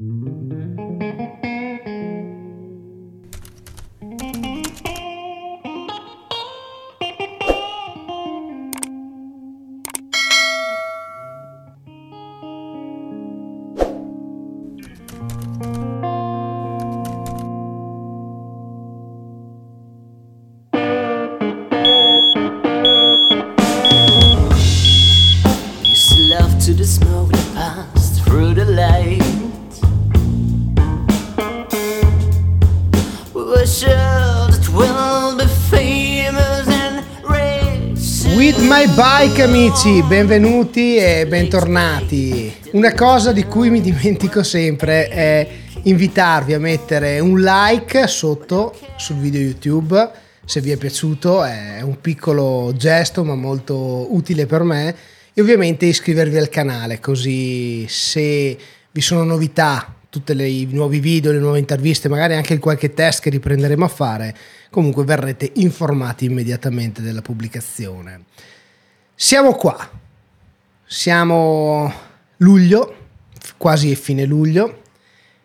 [0.00, 1.07] Bike
[39.68, 42.50] amici, benvenuti e bentornati.
[42.72, 45.46] Una cosa di cui mi dimentico sempre è
[45.82, 50.10] invitarvi a mettere un like sotto sul video YouTube
[50.42, 54.96] se vi è piaciuto, è un piccolo gesto ma molto utile per me
[55.34, 58.56] e ovviamente iscrivervi al canale così se
[58.90, 63.28] vi sono novità, tutti i nuovi video, le nuove interviste, magari anche qualche test che
[63.28, 64.34] riprenderemo a fare,
[64.70, 68.24] comunque verrete informati immediatamente della pubblicazione.
[69.20, 69.76] Siamo qua,
[70.86, 71.92] siamo
[72.36, 72.94] luglio,
[73.56, 74.82] quasi fine luglio,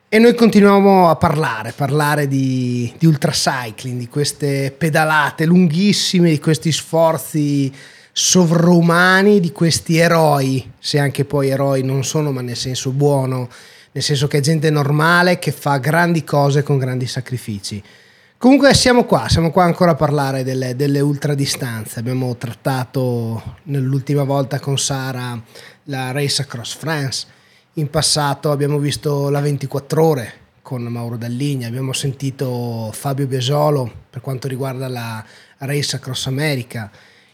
[0.10, 6.72] e noi continuiamo a parlare, parlare di, di ultracycling, di queste pedalate lunghissime, di questi
[6.72, 7.74] sforzi
[8.12, 13.50] sovrumani, di questi eroi, se anche poi eroi non sono, ma nel senso buono,
[13.92, 17.84] nel senso che è gente normale che fa grandi cose con grandi sacrifici.
[18.44, 22.00] Comunque siamo qua, siamo qua ancora a parlare delle, delle ultradistanze.
[22.00, 25.42] Abbiamo trattato nell'ultima volta con Sara
[25.84, 27.28] la Race Across France.
[27.76, 34.20] In passato abbiamo visto la 24 ore con Mauro Dalligna, abbiamo sentito Fabio Besolo per
[34.20, 35.24] quanto riguarda la
[35.60, 36.92] Race Across America,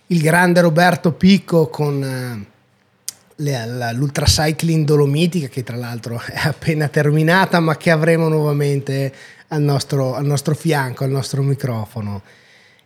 [0.07, 7.77] il grande Roberto Picco con eh, l'ultracycling dolomitica che tra l'altro è appena terminata ma
[7.77, 9.11] che avremo nuovamente
[9.49, 12.21] al nostro, al nostro fianco, al nostro microfono.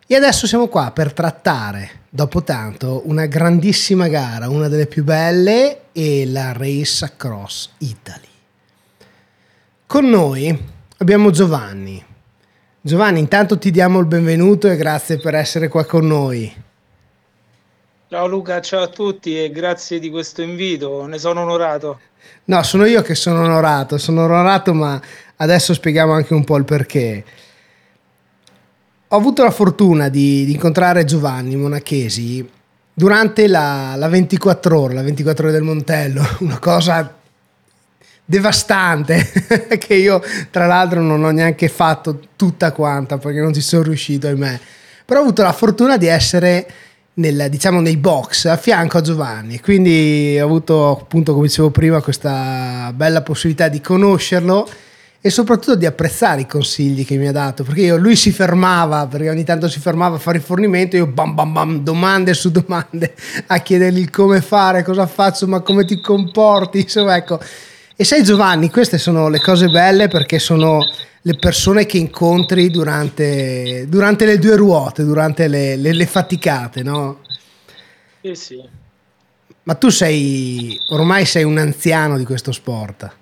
[0.06, 5.84] E adesso siamo qua per trattare, dopo tanto, una grandissima gara, una delle più belle,
[5.94, 8.28] e la Race Across Italy.
[9.86, 10.66] Con noi
[10.98, 12.04] abbiamo Giovanni.
[12.82, 16.54] Giovanni, intanto ti diamo il benvenuto e grazie per essere qua con noi.
[18.10, 22.00] Ciao Luca, ciao a tutti e grazie di questo invito, ne sono onorato.
[22.46, 25.02] No, sono io che sono onorato, sono onorato, ma
[25.44, 27.24] adesso spieghiamo anche un po' il perché.
[29.10, 32.48] Ho avuto la fortuna di, di incontrare Giovanni Monachesi
[32.94, 37.18] durante la, la 24 ore, la 24 ore del Montello, una cosa
[38.26, 39.30] devastante
[39.78, 44.28] che io tra l'altro non ho neanche fatto tutta quanta perché non ci sono riuscito,
[44.28, 44.60] ahimè.
[45.06, 46.66] Però ho avuto la fortuna di essere
[47.16, 49.60] nel, diciamo, nei box a fianco a Giovanni.
[49.60, 54.68] Quindi ho avuto, appunto, come dicevo prima, questa bella possibilità di conoscerlo
[55.26, 57.64] e soprattutto di apprezzare i consigli che mi ha dato.
[57.64, 61.34] Perché io, lui si fermava, perché ogni tanto si fermava a fare rifornimento, io bam
[61.34, 63.16] bam bam, domande su domande
[63.48, 66.82] a chiedergli come fare, cosa faccio, ma come ti comporti.
[66.82, 67.40] Insomma, ecco.
[67.96, 70.82] E sai Giovanni, queste sono le cose belle perché sono
[71.22, 77.22] le persone che incontri durante, durante le due ruote, durante le, le, le faticate, no?
[78.22, 78.62] Sì, sì.
[79.64, 83.22] Ma tu sei, ormai sei un anziano di questo sport.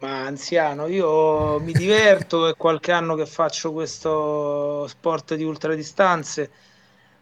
[0.00, 6.50] Ma anziano, io mi diverto, è qualche anno che faccio questo sport di ultradistanze,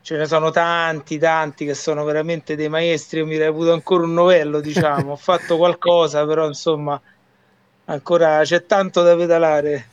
[0.03, 4.13] ce ne sono tanti, tanti che sono veramente dei maestri, io mi reputo ancora un
[4.13, 7.01] novello, diciamo, ho fatto qualcosa, però insomma
[7.87, 9.89] ancora c'è tanto da pedalare.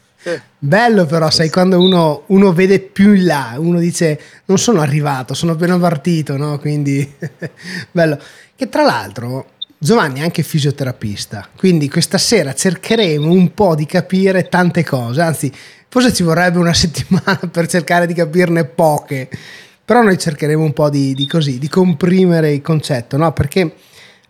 [0.58, 5.34] Bello però, sai, quando uno, uno, vede più in là, uno dice non sono arrivato,
[5.34, 6.60] sono appena partito, no?
[6.60, 7.16] Quindi
[7.92, 8.20] bello.
[8.56, 9.53] Che tra l'altro
[9.84, 15.52] Giovanni è anche fisioterapista, quindi questa sera cercheremo un po' di capire tante cose, anzi
[15.90, 19.30] forse ci vorrebbe una settimana per cercare di capirne poche,
[19.84, 23.34] però noi cercheremo un po' di, di così, di comprimere il concetto, no?
[23.34, 23.74] Perché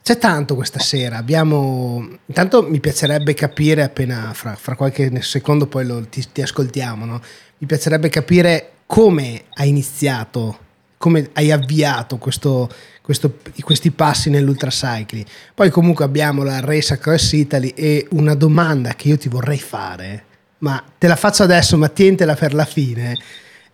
[0.01, 1.17] c'è tanto questa sera.
[1.17, 2.03] Abbiamo.
[2.25, 7.21] Intanto mi piacerebbe capire, appena fra, fra qualche secondo poi lo, ti, ti, ascoltiamo, no?
[7.59, 10.57] mi piacerebbe capire come hai iniziato,
[11.03, 12.69] come hai avviato questo,
[13.01, 15.25] questo, questi passi nell'ultracycling.
[15.53, 20.23] Poi comunque abbiamo la Race Across Italy e una domanda che io ti vorrei fare,
[20.59, 23.17] ma te la faccio adesso, ma tientela per la fine,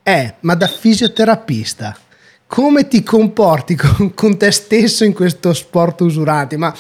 [0.02, 1.96] è, ma da fisioterapista
[2.48, 6.58] come ti comporti con, con, te stesso in questo sport usurante.
[6.58, 6.74] Ma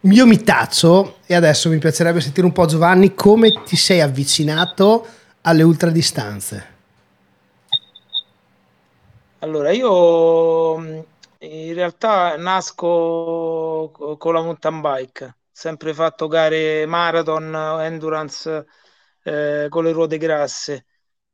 [0.00, 5.06] io mi taccio e adesso mi piacerebbe sentire un po' Giovanni come ti sei avvicinato
[5.42, 6.72] alle ultradistanze.
[9.44, 10.76] Allora, io
[11.40, 18.66] in realtà nasco con la mountain bike, sempre fatto gare marathon, endurance
[19.22, 20.86] eh, con le ruote grasse.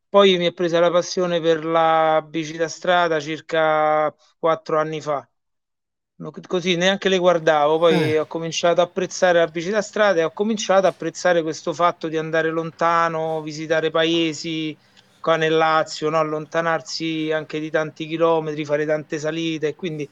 [0.09, 5.25] Poi mi è presa la passione per la bici da strada circa quattro anni fa.
[6.49, 8.19] Così neanche le guardavo, poi eh.
[8.19, 12.09] ho cominciato a apprezzare la bici da strada e ho cominciato a apprezzare questo fatto
[12.09, 14.77] di andare lontano, visitare paesi
[15.21, 16.19] qua nel Lazio, no?
[16.19, 20.09] allontanarsi anche di tanti chilometri, fare tante salite, e quindi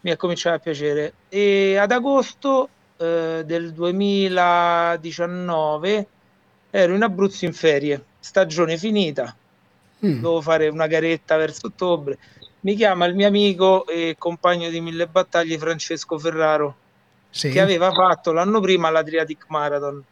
[0.00, 1.12] mi è cominciato a piacere.
[1.28, 6.06] E ad agosto eh, del 2019
[6.70, 9.34] ero in Abruzzo in ferie, stagione finita,
[10.04, 10.20] mm.
[10.20, 12.18] dovevo fare una garetta verso ottobre.
[12.60, 16.74] Mi chiama il mio amico e compagno di mille battaglie Francesco Ferraro,
[17.30, 17.50] sì.
[17.50, 20.02] che aveva fatto l'anno prima l'Adriatic Marathon.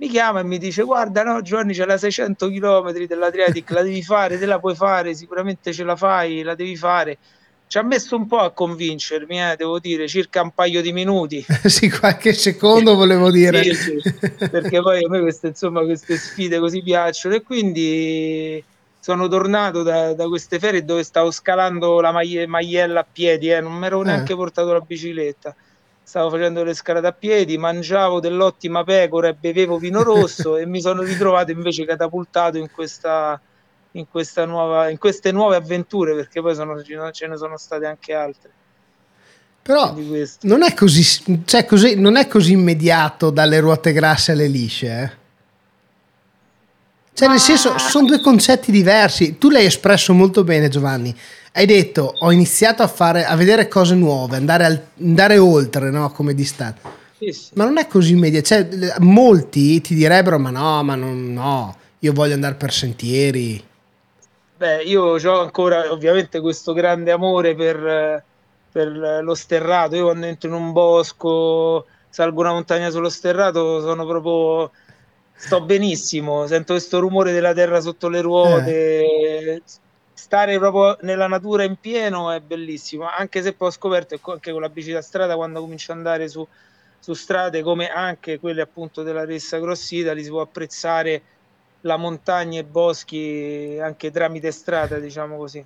[0.00, 4.02] Mi chiama e mi dice: Guarda, no, Giovanni, c'è la 600 km dell'Adriatic, la devi
[4.02, 7.18] fare, te la puoi fare, sicuramente ce la fai, la devi fare
[7.70, 11.46] ci ha messo un po' a convincermi, eh, devo dire, circa un paio di minuti.
[11.66, 13.62] sì, qualche secondo volevo dire.
[13.62, 14.02] sì, sì,
[14.50, 18.60] perché poi a me queste, insomma, queste sfide così piacciono e quindi
[18.98, 23.60] sono tornato da, da queste ferie dove stavo scalando la maglie, magliella a piedi, eh,
[23.60, 24.06] non mi ero eh.
[24.06, 25.54] neanche portato la bicicletta.
[26.10, 30.80] Stavo facendo le scalate a piedi, mangiavo dell'ottima pecora e bevevo vino rosso e mi
[30.80, 33.40] sono ritrovato invece catapultato in questa
[33.92, 34.06] in,
[34.44, 38.50] nuova, in queste nuove avventure, perché poi sono, ce ne sono state anche altre.
[39.62, 39.94] Però
[40.40, 44.86] non è, così, cioè così, non è così immediato dalle ruote grasse alle lisce.
[44.88, 45.10] Eh?
[47.12, 49.38] Cioè, nel senso, sono due concetti diversi.
[49.38, 51.16] Tu l'hai espresso molto bene, Giovanni.
[51.52, 56.10] Hai detto: Ho iniziato a, fare, a vedere cose nuove, andare, al, andare oltre no?
[56.12, 56.88] come distanza.
[57.18, 57.50] Sì, sì.
[57.54, 58.46] Ma non è così immediato.
[58.46, 63.62] Cioè, molti ti direbbero: Ma no, ma non, no, io voglio andare per sentieri.
[64.56, 68.22] Beh, io ho ancora ovviamente questo grande amore per,
[68.70, 69.96] per lo sterrato.
[69.96, 74.70] Io quando entro in un bosco, salgo una montagna sullo sterrato, sono proprio
[75.34, 79.62] sto benissimo, sento questo rumore della terra sotto le ruote, eh.
[80.20, 84.60] Stare proprio nella natura in pieno è bellissimo, anche se poi ho scoperto che con
[84.60, 86.46] la bici da strada quando comincio ad andare su,
[86.98, 91.22] su strade come anche quelle appunto della Ressa Grossita li si può apprezzare
[91.82, 95.64] la montagna e boschi anche tramite strada, diciamo così.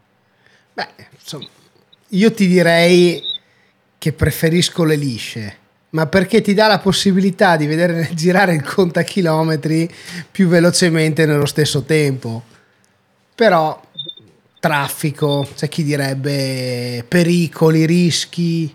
[0.73, 1.49] Beh, insomma,
[2.11, 3.21] io ti direi
[3.99, 5.57] che preferisco le lisce,
[5.91, 9.93] ma perché ti dà la possibilità di vedere girare il contachilometri
[10.31, 12.43] più velocemente nello stesso tempo.
[13.35, 13.84] Però
[14.65, 18.75] traffico, c'è chi direbbe pericoli, rischi,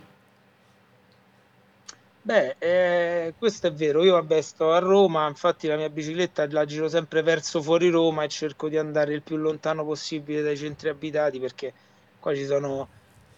[2.21, 4.03] Beh, eh, questo è vero.
[4.03, 8.21] Io vabbè sto a Roma, infatti la mia bicicletta la giro sempre verso fuori Roma
[8.21, 11.73] e cerco di andare il più lontano possibile dai centri abitati perché
[12.19, 12.87] qua ci sono,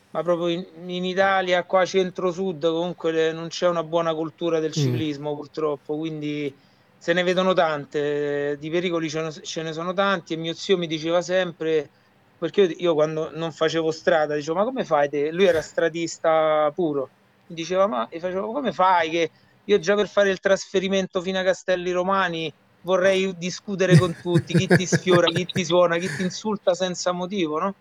[0.09, 4.71] ma proprio in, in Italia, qua centro-sud, comunque le, non c'è una buona cultura del
[4.71, 4.81] mm.
[4.81, 5.35] ciclismo mm.
[5.37, 6.53] purtroppo, quindi
[6.97, 10.77] se ne vedono tante, di pericoli ce ne, ce ne sono tanti e mio zio
[10.77, 11.89] mi diceva sempre
[12.41, 15.31] perché io, io, quando non facevo strada dicevo ma come fai te?
[15.31, 17.09] Lui era stradista puro
[17.47, 19.29] mi diceva ma e facevo come fai che
[19.65, 22.51] io già per fare il trasferimento fino a Castelli Romani
[22.81, 27.59] vorrei discutere con tutti, chi ti sfiora, chi ti suona, chi ti insulta senza motivo,
[27.59, 27.75] no?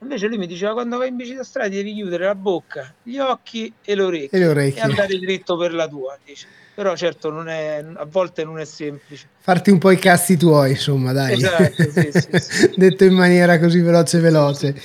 [0.00, 3.16] Invece lui mi diceva quando vai in bici da strada devi chiudere la bocca, gli
[3.16, 4.80] occhi e le orecchie e, le orecchie.
[4.80, 6.46] e andare dritto per la tua, dice.
[6.74, 9.26] Però certo non è, a volte non è semplice.
[9.38, 11.32] Farti un po' i cazzi tuoi, insomma, dai.
[11.32, 12.72] Esatto, sì, sì, sì.
[12.76, 14.82] Detto in maniera così veloce veloce.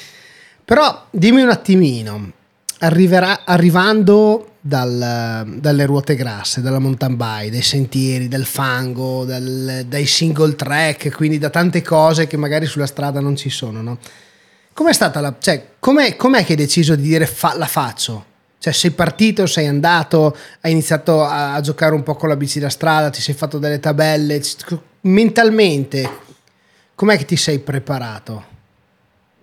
[0.64, 2.32] Però dimmi un attimino,
[2.80, 10.06] arriverà, arrivando dal, dalle ruote grasse, dalla mountain bike, dai sentieri, dal fango, dal, dai
[10.06, 13.98] single track, quindi da tante cose che magari sulla strada non ci sono, no?
[14.74, 15.36] Com'è stata la...
[15.40, 18.26] cioè, com'è, com'è che hai deciso di dire fa, la faccio?
[18.58, 22.60] Cioè, sei partito, sei andato, hai iniziato a, a, giocare un po' con la bici
[22.60, 24.42] da strada, ti sei fatto delle tabelle,
[25.02, 26.10] mentalmente,
[26.94, 28.46] com'è che ti sei preparato?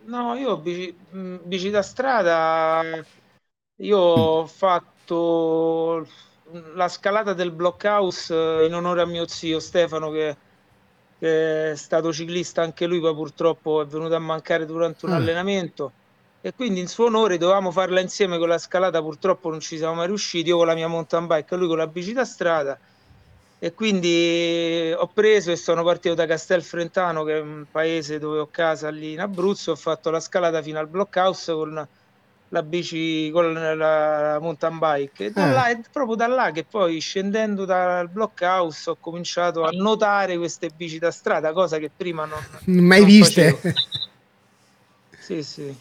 [0.05, 0.97] No, io bici,
[1.43, 2.83] bici da strada
[3.81, 6.07] io ho fatto
[6.75, 10.37] la scalata del blockhouse eh, in onore a mio zio Stefano che,
[11.19, 15.15] che è stato ciclista anche lui, poi purtroppo è venuto a mancare durante un mm.
[15.15, 15.93] allenamento
[16.41, 19.95] e quindi in suo onore dovevamo farla insieme con la scalata, purtroppo non ci siamo
[19.95, 22.79] mai riusciti, io con la mia mountain bike, lui con la bici da strada
[23.61, 28.49] e quindi ho preso e sono partito da Castelfrentano che è un paese dove ho
[28.51, 31.89] casa lì in Abruzzo, ho fatto la scalata fino al blockhouse con
[32.50, 35.26] la bici con la mountain bike.
[35.26, 35.52] E da eh.
[35.52, 40.71] là, è proprio da là che poi scendendo dal blockhouse ho cominciato a notare queste
[40.75, 42.40] bici da strada cosa che prima non
[42.85, 43.61] mai non viste.
[45.28, 45.76] Sì sì.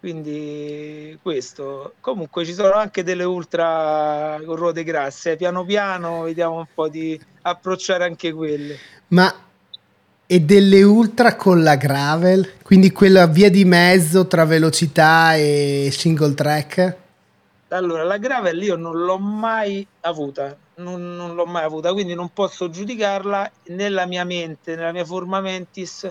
[0.00, 1.92] Quindi questo.
[2.00, 5.36] Comunque ci sono anche delle ultra con ruote grasse.
[5.36, 8.78] Piano piano vediamo un po' di approcciare anche quelle.
[9.08, 9.45] Ma
[10.26, 16.34] e delle ultra con la gravel quindi quella via di mezzo tra velocità e single
[16.34, 16.96] track
[17.68, 22.32] allora la gravel io non l'ho mai avuta non, non l'ho mai avuta quindi non
[22.32, 26.08] posso giudicarla nella mia mente nella mia forma mentis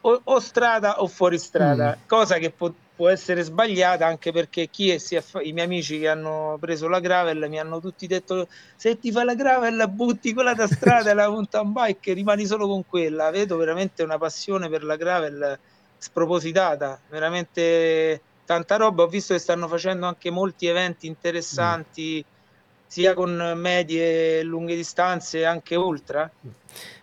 [0.00, 2.06] o, o strada o fuori strada mm.
[2.06, 6.08] cosa che può può essere sbagliata anche perché chi è, è, i miei amici che
[6.08, 10.52] hanno preso la gravel mi hanno tutti detto se ti fai la gravel butti quella
[10.52, 13.30] da strada e la mountain bike rimani solo con quella.
[13.30, 15.56] Vedo veramente una passione per la gravel
[15.96, 19.04] spropositata veramente tanta roba.
[19.04, 22.30] Ho visto che stanno facendo anche molti eventi interessanti mm.
[22.84, 26.28] sia con medie e lunghe distanze anche ultra.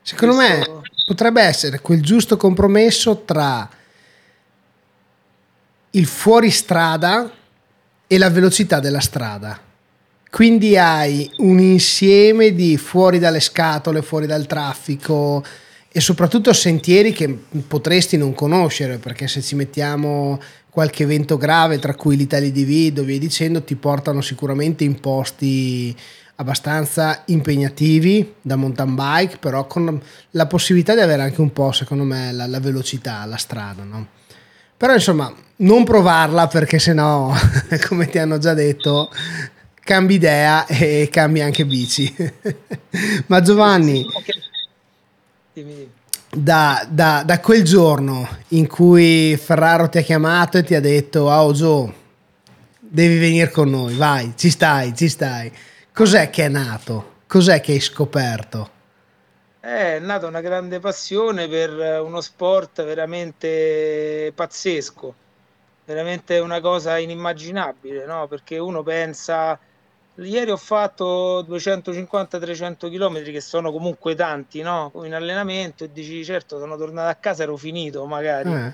[0.01, 0.73] Secondo Questo...
[0.73, 3.83] me potrebbe essere quel giusto compromesso tra
[5.95, 7.31] il fuoristrada
[8.07, 9.59] e la velocità della strada.
[10.29, 15.43] Quindi hai un insieme di fuori dalle scatole, fuori dal traffico
[15.89, 17.29] e soprattutto sentieri che
[17.65, 23.03] potresti non conoscere perché se ci mettiamo qualche evento grave tra cui l'Italia di Vido
[23.03, 25.95] via dicendo ti portano sicuramente in posti
[26.35, 32.03] abbastanza impegnativi da mountain bike però con la possibilità di avere anche un po' secondo
[32.03, 34.07] me la, la velocità, la strada no?
[34.77, 37.33] Però insomma, non provarla perché sennò,
[37.87, 39.09] come ti hanno già detto,
[39.79, 42.13] cambi idea e cambi anche bici.
[43.27, 44.05] Ma Giovanni,
[46.29, 51.21] da, da, da, quel giorno in cui Ferraro ti ha chiamato e ti ha detto,
[51.21, 51.93] oh Gio,
[52.79, 55.51] devi venire con noi, vai, ci stai, ci stai.
[55.93, 57.13] Cos'è che è nato?
[57.27, 58.71] Cos'è che hai scoperto?
[59.65, 65.15] È nata una grande passione per uno sport veramente pazzesco,
[65.85, 68.27] veramente una cosa inimmaginabile, no?
[68.27, 69.57] Perché uno pensa,
[70.17, 74.91] ieri ho fatto 250-300 km che sono comunque tanti, no?
[75.03, 78.53] In allenamento e dici certo sono tornato a casa ero finito magari.
[78.53, 78.73] Eh.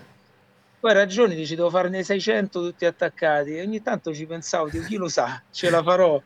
[0.77, 5.07] Poi ragioni dici devo farne 600 tutti attaccati e ogni tanto ci pensavo, chi lo
[5.07, 6.21] sa, ce la farò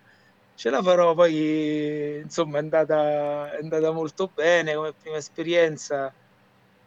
[0.56, 6.14] ce la farò, poi insomma è andata, è andata molto bene come prima esperienza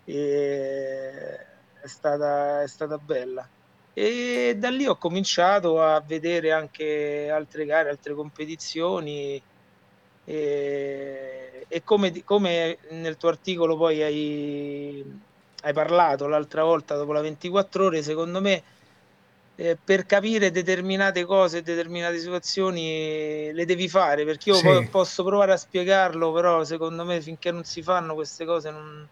[0.05, 1.37] e
[1.81, 3.47] è stata, è stata bella.
[3.93, 9.43] E da lì ho cominciato a vedere anche altre gare, altre competizioni
[10.25, 15.21] e, e come, come, nel tuo articolo poi hai,
[15.63, 18.63] hai parlato l'altra volta dopo la 24 ore, secondo me
[19.61, 24.87] eh, per capire determinate cose, determinate situazioni le devi fare perché io sì.
[24.89, 29.05] posso provare a spiegarlo, però secondo me finché non si fanno queste cose non,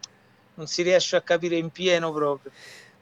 [0.55, 2.53] non si riesce a capire in pieno proprio.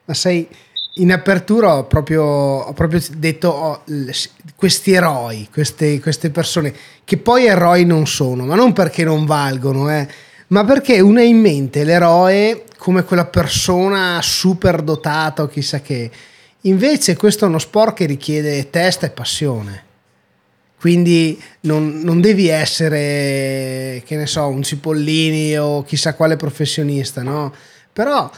[0.05, 0.47] Ma sai,
[0.95, 3.83] in apertura ho proprio, ho proprio detto oh,
[4.55, 6.73] questi eroi, queste, queste, persone
[7.03, 10.07] che poi eroi non sono, ma non perché non valgono, eh,
[10.47, 16.09] ma perché uno ha in mente l'eroe come quella persona super dotata o chissà che
[16.65, 19.83] Invece questo è uno sport che richiede testa e passione.
[20.79, 27.53] Quindi non, non, devi essere, che ne so, un Cipollini o chissà quale professionista, no?
[27.91, 28.29] Però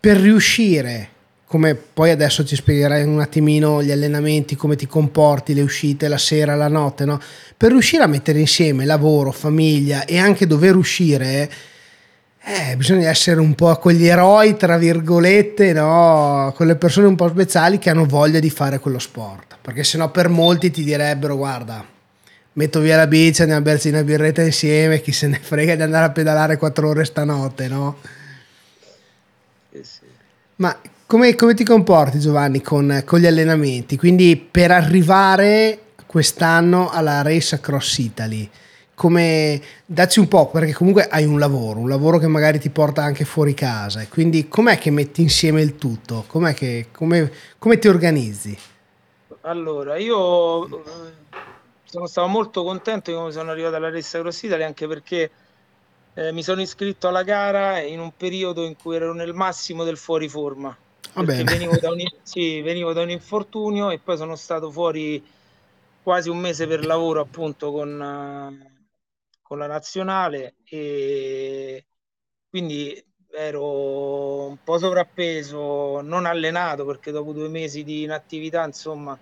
[0.00, 1.08] per riuscire,
[1.46, 6.18] come poi adesso ci spiegherai un attimino gli allenamenti, come ti comporti, le uscite, la
[6.18, 7.20] sera, la notte, no?
[7.56, 11.50] Per riuscire a mettere insieme lavoro, famiglia e anche dover uscire
[12.44, 16.52] eh, bisogna essere un po' quegli eroi, tra virgolette, no?
[16.56, 19.58] Quelle persone un po' speciali che hanno voglia di fare quello sport.
[19.62, 21.84] Perché sennò per molti ti direbbero, guarda,
[22.54, 25.82] metto via la bici, andiamo a berci una birretta insieme, chi se ne frega di
[25.82, 27.98] andare a pedalare quattro ore stanotte, no?
[29.70, 30.00] Eh sì.
[30.56, 33.96] Ma come, come, ti comporti Giovanni con, con gli allenamenti?
[33.96, 38.50] Quindi per arrivare quest'anno alla Race Across Italy,
[39.02, 43.02] come dacci un po' perché comunque hai un lavoro, un lavoro che magari ti porta
[43.02, 46.22] anche fuori casa, quindi com'è che metti insieme il tutto?
[46.28, 48.56] Com'è che, come, come ti organizzi?
[49.40, 51.12] Allora, io eh,
[51.82, 55.30] sono stato molto contento di come sono arrivato alla Ressa Cross Italy anche perché
[56.14, 59.96] eh, mi sono iscritto alla gara in un periodo in cui ero nel massimo del
[59.96, 60.76] fuori forma.
[61.14, 65.20] Venivo da, un, sì, venivo da un infortunio e poi sono stato fuori
[66.04, 68.70] quasi un mese per lavoro appunto con,
[69.52, 71.84] con la nazionale e
[72.48, 79.18] quindi ero un po' sovrappeso, non allenato perché dopo due mesi di inattività, insomma,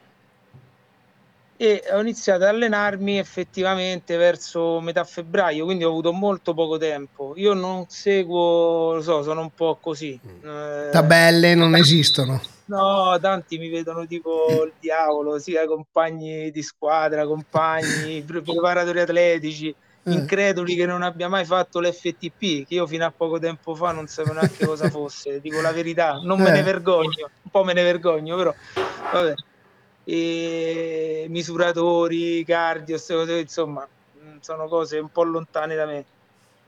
[1.57, 7.33] e ho iniziato ad allenarmi effettivamente verso metà febbraio, quindi ho avuto molto poco tempo.
[7.35, 10.19] Io non seguo, lo so, sono un po' così.
[10.45, 12.41] Eh, Tabelle non esistono.
[12.67, 20.13] No, tanti mi vedono tipo il diavolo, sia compagni di squadra, compagni, preparatori atletici, eh.
[20.13, 24.07] increduli che non abbia mai fatto l'FTP, che io fino a poco tempo fa non
[24.07, 26.63] sapevo neanche cosa fosse, dico la verità, non me ne eh.
[26.63, 28.55] vergogno, un po' me ne vergogno, però
[29.13, 29.35] vabbè
[30.05, 33.87] e misuratori, cardio, cose, insomma,
[34.21, 36.05] mm, sono cose un po' lontane da me.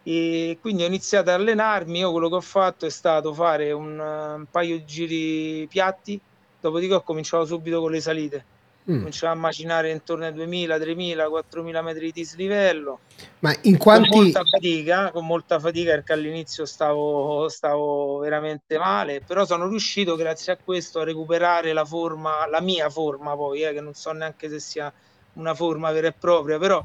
[0.05, 1.99] E quindi ho iniziato ad allenarmi.
[1.99, 6.21] Io quello che ho fatto è stato fare un, un paio di giri piatti,
[6.61, 8.45] dopodiché ho cominciato subito con le salite
[8.91, 8.97] Mm.
[8.97, 12.99] Cominciamo a macinare intorno ai 2000, 3000, 4000 metri di dislivello.
[13.41, 14.09] Ma in quanti...
[14.09, 20.17] Con molta fatica, con molta fatica perché all'inizio stavo, stavo veramente male, però sono riuscito
[20.17, 24.11] grazie a questo a recuperare la forma, la mia forma poi, eh, che non so
[24.11, 24.93] neanche se sia
[25.35, 26.85] una forma vera e propria, però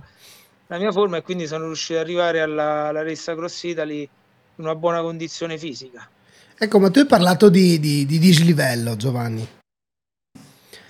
[0.67, 4.63] la mia forma e quindi sono riuscito ad arrivare alla, alla Ressa Cross Italy in
[4.63, 6.07] una buona condizione fisica.
[6.59, 9.56] Ecco, ma tu hai parlato di, di, di dislivello, Giovanni.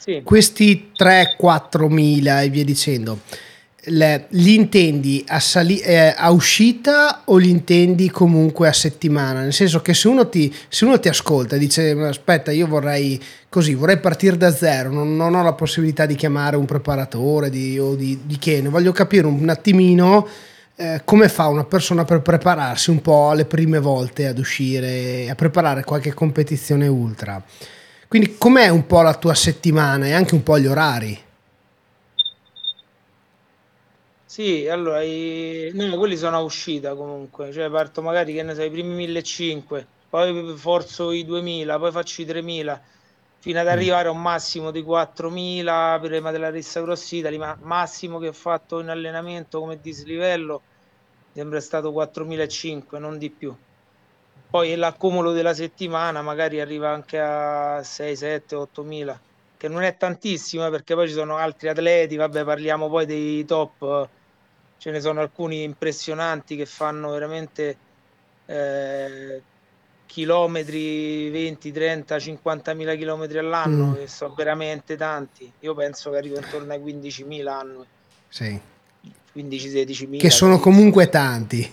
[0.08, 0.22] Sì.
[0.24, 3.20] Questi 3-4 mila e via dicendo,
[3.88, 9.42] le, li intendi a, sali, eh, a, uscita o li intendi comunque a settimana?
[9.42, 13.22] Nel senso che se uno ti, se uno ti ascolta e dice aspetta io vorrei
[13.50, 17.78] così, vorrei partire da zero, non, non ho la possibilità di chiamare un preparatore di,
[17.78, 20.26] o di, di che, ne voglio capire un attimino
[20.78, 25.36] eh, come fa una persona per prepararsi un po' le prime volte ad uscire, a
[25.36, 27.44] preparare qualche competizione ultra.
[28.08, 31.26] Quindi com'è un po' la tua settimana e anche un po' gli orari?
[34.24, 35.72] Sì, allora, i...
[35.74, 39.86] no, quelli sono a uscita comunque, cioè parto magari che ne sai, i primi 1500,
[40.10, 42.82] poi forzo i 2000, poi faccio i 3000,
[43.40, 43.70] fino ad mm.
[43.70, 48.34] arrivare a un massimo di 4000 prima della Rissa Cross Italy, ma massimo che ho
[48.34, 50.62] fatto in allenamento come dislivello
[51.34, 53.54] sembra stato 4500, non di più
[54.50, 59.20] poi l'accumulo della settimana magari arriva anche a 6, 7, 8 mila,
[59.58, 63.46] che non è tantissimo eh, perché poi ci sono altri atleti, vabbè parliamo poi dei
[63.46, 64.08] top,
[64.77, 67.77] ce ne sono alcuni impressionanti che fanno veramente
[68.46, 69.42] eh,
[70.05, 73.94] chilometri 20, 30, 50 mila chilometri all'anno, mm.
[73.96, 75.51] che sono veramente tanti.
[75.60, 77.86] Io penso che arrivo intorno ai 15 mila annui.
[78.29, 78.60] Sì.
[79.36, 80.22] 15-16 mila.
[80.22, 81.70] Che sono comunque tanti.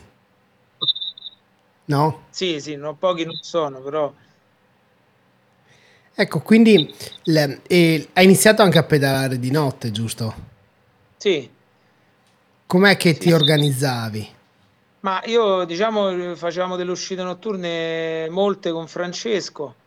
[1.87, 2.25] No?
[2.31, 4.13] Sì, sì, no, pochi non sono, però...
[6.15, 6.95] Ecco, quindi
[7.25, 10.35] le, e, hai iniziato anche a pedalare di notte, giusto?
[11.17, 11.51] Sì.
[12.67, 14.29] Com'è che sì, ti organizzavi?
[15.01, 19.83] Ma io, diciamo, facevamo delle uscite notturne molte con Francesco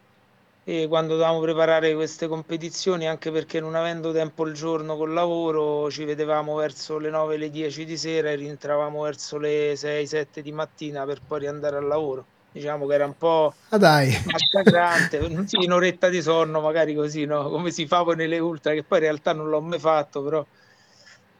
[0.69, 5.89] e quando dovevamo preparare queste competizioni, anche perché non avendo tempo il giorno col lavoro,
[5.89, 10.41] ci vedevamo verso le 9, le 10 di sera e rientravamo verso le 6, 7
[10.41, 12.25] di mattina per poi riandare al lavoro.
[12.51, 14.11] Diciamo che era un po' ah, dai.
[14.25, 17.49] massacrante, sì, un'oretta di sonno magari così, no?
[17.49, 20.45] come si fa poi nelle ultra, che poi in realtà non l'ho mai fatto, però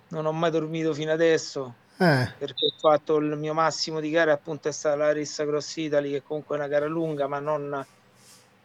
[0.08, 1.74] non ho mai dormito fino adesso.
[2.00, 2.32] Eh.
[2.38, 6.12] perché ho fatto il mio massimo di gara appunto è stata la Rissa Cross Italy
[6.12, 7.84] che comunque è una gara lunga ma non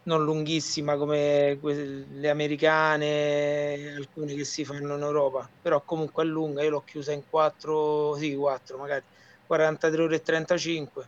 [0.03, 6.63] non lunghissima come le americane, alcune che si fanno in Europa, però comunque è lunga,
[6.63, 9.03] io l'ho chiusa in 4, sì 4 magari,
[9.47, 11.07] 43 ore e 35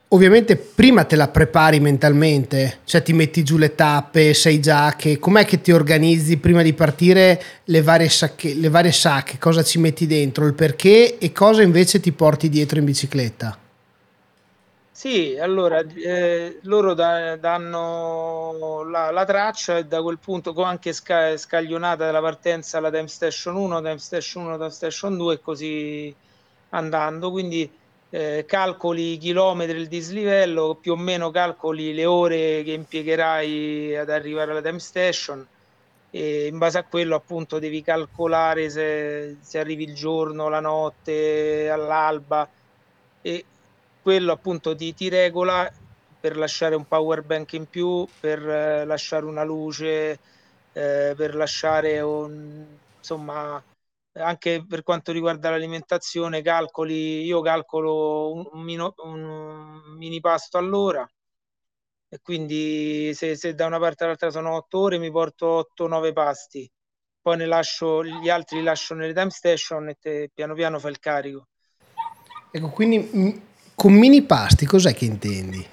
[0.09, 5.19] ovviamente prima te la prepari mentalmente, cioè ti metti giù le tappe, sai già che
[5.19, 9.79] com'è che ti organizzi prima di partire le varie, sacche, le varie sacche, cosa ci
[9.79, 13.59] metti dentro, il perché e cosa invece ti porti dietro in bicicletta.
[14.99, 21.37] Sì, allora eh, loro da, danno la, la, traccia e da quel punto anche sca,
[21.37, 26.13] scaglionata dalla partenza la time station 1, time station 1, time station 2 e così
[26.71, 27.71] andando, quindi
[28.11, 34.11] eh, calcoli i chilometri, il dislivello, più o meno calcoli le ore che impiegherai ad
[34.11, 35.47] arrivare alla time station.
[36.11, 41.69] E in base a quello appunto devi calcolare se, se arrivi il giorno, la notte,
[41.71, 42.49] all'alba.
[43.21, 43.45] E
[44.03, 45.71] quello appunto ti, ti regola
[46.21, 50.19] per lasciare un power bank in più, per eh, lasciare una luce,
[50.73, 52.65] eh, per lasciare un,
[52.99, 53.63] insomma
[54.21, 61.09] anche per quanto riguarda l'alimentazione, calcoli, io calcolo un, un, mino, un mini pasto all'ora
[62.11, 66.71] e quindi se, se, da una parte all'altra sono 8 ore mi porto 8-9 pasti,
[67.21, 70.89] poi ne lascio, gli altri li lascio nelle time station e te, piano piano fa
[70.89, 71.49] il carico.
[72.51, 73.43] Ecco, quindi
[73.75, 75.67] con mini pasti cos'è che intendi?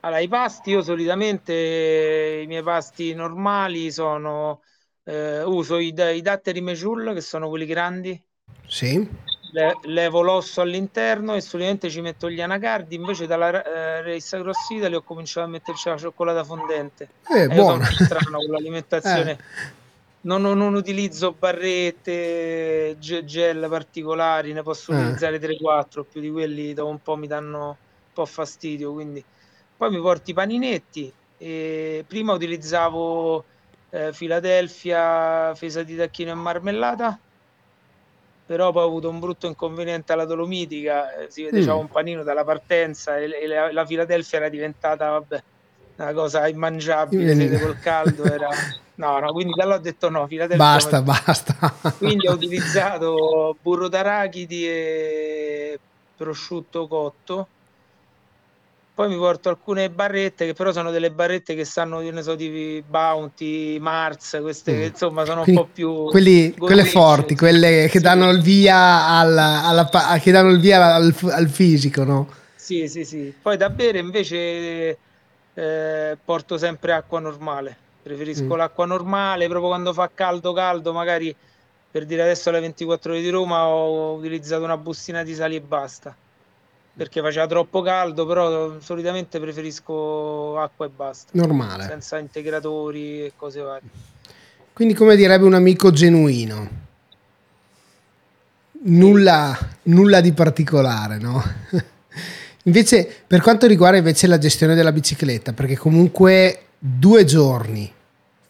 [0.00, 4.60] Allora, i pasti, io solitamente i miei pasti normali sono
[5.04, 8.20] eh, uso i, i datteri Mejul che sono quelli grandi.
[8.66, 9.22] Sì.
[9.52, 12.96] Le, levo l'osso all'interno e solitamente ci metto gli anacardi.
[12.96, 17.08] Invece dalla eh, Race Cross Italy ho cominciato a metterci la cioccolata fondente.
[17.28, 17.84] Eh, buono.
[17.84, 19.38] Sono strano con l'alimentazione.
[19.74, 19.82] Eh.
[20.24, 24.96] Non, non, utilizzo barrette, gel particolari, ne posso eh.
[24.96, 27.76] utilizzare 3-4, più di quelli dopo un po' mi danno un
[28.14, 28.94] po' fastidio.
[28.94, 29.22] Quindi.
[29.76, 31.12] Poi mi porto i paninetti.
[31.36, 33.44] Prima utilizzavo
[33.94, 37.18] eh, Philadelphia, fesa di tacchino e marmellata
[38.46, 41.78] però poi ho avuto un brutto inconveniente alla Dolomitica, eh, si vede mm.
[41.78, 45.42] un panino dalla partenza e, e la, la, Philadelphia era diventata vabbè,
[45.96, 47.60] una cosa immangiabile, mm.
[47.62, 48.48] col caldo era...
[48.96, 50.64] No, no, quindi da ho detto no, Philadelphia...
[50.64, 51.74] Basta, basta.
[51.96, 55.80] Quindi ho utilizzato burro d'arachidi e
[56.16, 57.48] prosciutto cotto
[58.94, 62.36] poi mi porto alcune barrette che però sono delle barrette che sanno, io ne so,
[62.36, 64.78] di Bounty, Mars, queste mm.
[64.78, 66.04] che insomma sono Quindi, un po' più...
[66.04, 68.00] Quelli, quelle forti, quelle che sì.
[68.00, 69.88] danno il via, al, alla,
[70.22, 72.28] che danno il via al, al, fisico, no?
[72.54, 73.34] Sì, sì, sì.
[73.42, 74.96] Poi da bere invece
[75.54, 77.76] eh, porto sempre acqua normale.
[78.00, 78.56] Preferisco mm.
[78.56, 81.34] l'acqua normale, proprio quando fa caldo caldo, magari
[81.90, 85.60] per dire adesso alle 24 ore di Roma ho utilizzato una bustina di sali e
[85.60, 86.14] basta
[86.96, 91.30] perché faceva troppo caldo, però solitamente preferisco acqua e basta.
[91.32, 91.86] Normale.
[91.86, 93.88] Senza integratori e cose varie.
[94.72, 96.82] Quindi come direbbe un amico genuino.
[98.86, 101.42] Nulla, nulla di particolare, no?
[102.64, 107.90] invece, per quanto riguarda invece la gestione della bicicletta, perché comunque due giorni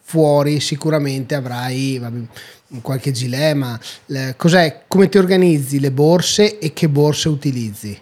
[0.00, 2.18] fuori sicuramente avrai vabbè,
[2.82, 3.78] qualche gilema.
[4.36, 8.00] cos'è, come ti organizzi le borse e che borse utilizzi?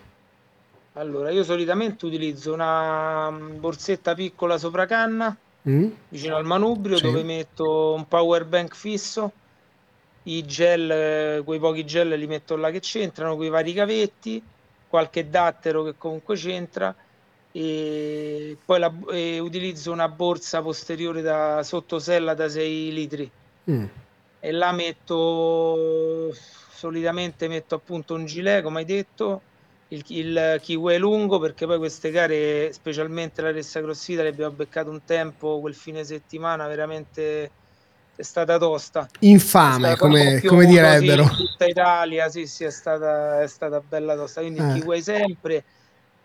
[0.95, 5.35] Allora, io solitamente utilizzo una mm, borsetta piccola sopra canna,
[5.69, 5.91] mm.
[6.09, 7.05] vicino al manubrio, sì.
[7.05, 9.33] dove metto un power bank fisso,
[10.25, 14.43] i gel, quei pochi gel li metto là che c'entrano, quei vari cavetti,
[14.89, 16.95] qualche dattero che comunque c'entra,
[17.51, 23.31] e poi la, e utilizzo una borsa posteriore da sottosella da 6 litri.
[23.71, 23.85] Mm.
[24.41, 26.35] E là metto,
[26.71, 29.41] solitamente metto appunto un gilet, come hai detto,
[29.93, 34.91] il, il kiwi lungo perché poi queste gare, specialmente la Ressa Crossita, le abbiamo beccato
[34.91, 37.51] un tempo quel fine settimana veramente
[38.15, 39.09] è stata tosta.
[39.21, 41.23] Infame, stata come, come direbbero.
[41.23, 44.41] in tutta Italia, sì, sì, è stata, è stata bella tosta.
[44.41, 44.65] Quindi eh.
[44.65, 45.65] il kiwi sempre.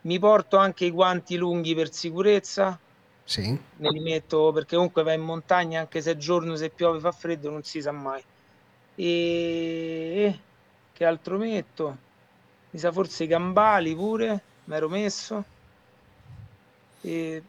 [0.02, 2.80] Mi porto anche i guanti lunghi per sicurezza.
[3.24, 3.58] Sì.
[3.78, 7.12] Me li metto perché comunque vai in montagna, anche se è giorno, se piove, fa
[7.12, 8.24] freddo, non si sa mai.
[8.96, 10.40] E
[10.94, 11.98] che altro metto?
[12.72, 15.44] Mi sa forse i gambali pure, mi ero messo.
[17.02, 17.42] E...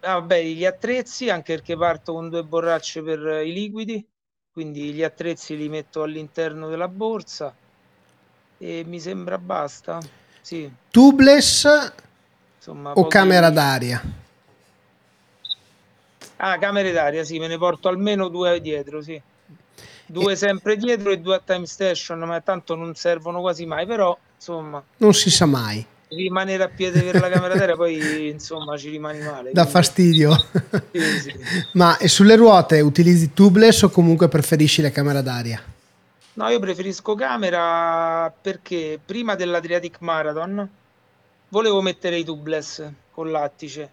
[0.00, 4.06] Ah, vabbè, gli attrezzi, anche perché parto con due borracce per i liquidi,
[4.52, 7.54] quindi gli attrezzi li metto all'interno della borsa
[8.56, 9.98] e mi sembra basta.
[10.40, 10.70] Sì.
[10.90, 11.92] Tubeless
[12.56, 14.02] Insomma, o camera d'aria?
[16.36, 19.20] Ah, camere d'aria, sì, me ne porto almeno due dietro, sì.
[20.06, 20.36] Due e...
[20.36, 24.82] sempre dietro e due a time station, ma tanto non servono quasi mai, però insomma...
[24.98, 25.84] Non si sa mai.
[26.08, 29.52] Rimanere a piede per la camera d'aria poi insomma ci rimani male.
[29.52, 29.70] Da quindi...
[29.70, 30.30] fastidio.
[30.90, 31.34] Sì, sì.
[31.74, 35.62] ma e sulle ruote utilizzi tubeless o comunque preferisci la camera d'aria?
[36.32, 40.68] No, io preferisco camera perché prima dell'Adriatic Marathon
[41.48, 43.90] volevo mettere i tubeless con lattice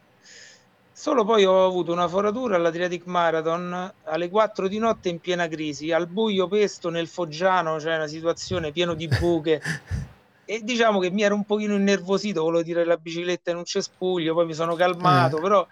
[1.00, 5.92] Solo poi ho avuto una foratura all'Adriatic Marathon alle 4 di notte in piena crisi,
[5.92, 9.62] al buio pesto nel Foggiano, cioè una situazione piena di buche.
[10.44, 14.34] e diciamo che mi ero un pochino innervosito, volevo tirare la bicicletta in un cespuglio,
[14.34, 15.42] poi mi sono calmato, eh.
[15.42, 15.68] però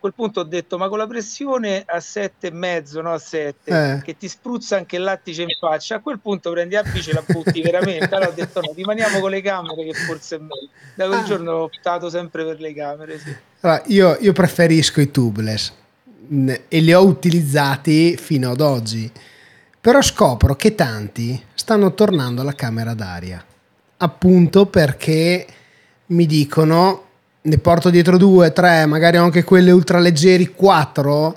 [0.00, 3.70] quel punto ho detto ma con la pressione a sette e mezzo no a 7
[3.70, 4.02] eh.
[4.02, 7.12] che ti spruzza anche il lattice in faccia a quel punto prendi la bici e
[7.12, 10.68] la butti veramente allora ho detto no rimaniamo con le camere che forse è meglio
[10.94, 11.24] da quel ah.
[11.24, 13.36] giorno ho optato sempre per le camere sì.
[13.60, 15.72] allora, io, io preferisco i tubeless
[16.68, 19.10] e li ho utilizzati fino ad oggi
[19.80, 23.44] però scopro che tanti stanno tornando alla camera d'aria
[23.98, 25.46] appunto perché
[26.06, 27.08] mi dicono
[27.42, 31.36] ne porto dietro due, tre, magari anche quelle ultraleggeri, quattro,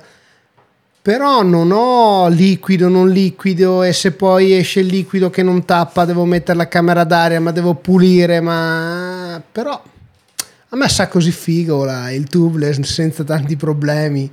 [1.01, 6.05] però non ho liquido, non liquido e se poi esce il liquido che non tappa
[6.05, 9.81] devo mettere la camera d'aria, ma devo pulire, ma però
[10.69, 14.31] a me sa così figo la, il tubeless senza tanti problemi.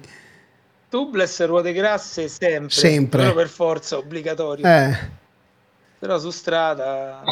[0.89, 3.23] Tubeless ruote grasse sempre, sempre.
[3.23, 4.65] però per forza obbligatorio.
[4.65, 4.97] Eh.
[5.99, 7.23] Però su strada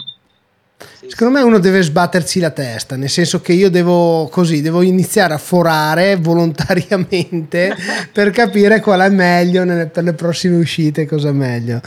[1.09, 5.35] Secondo me uno deve sbattersi la testa, nel senso che io devo così, devo iniziare
[5.35, 7.75] a forare volontariamente
[8.13, 11.81] per capire qual è meglio nelle, per le prossime uscite, cosa è meglio.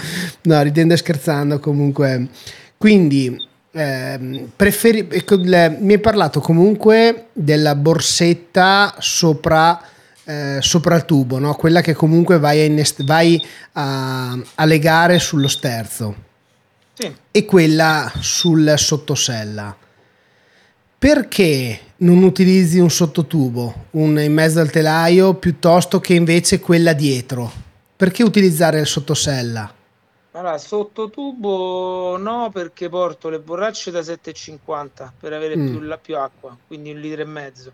[0.44, 2.28] No, ridendo e scherzando comunque.
[2.78, 3.34] Quindi,
[3.72, 9.82] eh, preferi, ecco, le, mi hai parlato comunque della borsetta sopra...
[10.24, 11.56] Eh, sopra il tubo, no?
[11.56, 16.30] quella che comunque vai, a, innest- vai a, a legare sullo sterzo
[16.94, 17.14] sì.
[17.32, 19.76] e quella sul sottosella.
[20.98, 27.52] Perché non utilizzi un sottotubo, un in mezzo al telaio, piuttosto che invece quella dietro?
[27.96, 29.74] Perché utilizzare il sottosella?
[30.34, 35.68] Allora, sottotubo no, perché porto le borracce da 7,50 per avere mm.
[35.70, 37.74] più, la, più acqua, quindi un litro e mezzo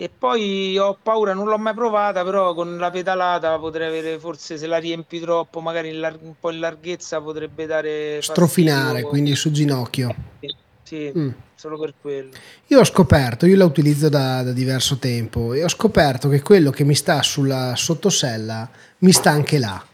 [0.00, 4.56] e poi ho paura, non l'ho mai provata, però con la pedalata potrei avere, forse
[4.56, 8.22] se la riempi troppo, magari lar- un po' in larghezza potrebbe dare...
[8.22, 9.08] Strofinare, fastidio.
[9.08, 10.14] quindi su ginocchio.
[10.38, 11.28] Sì, sì mm.
[11.56, 12.30] solo per quello.
[12.68, 16.70] Io ho scoperto, io la utilizzo da, da, diverso tempo e ho scoperto che quello
[16.70, 19.84] che mi sta sulla sottosella mi sta anche là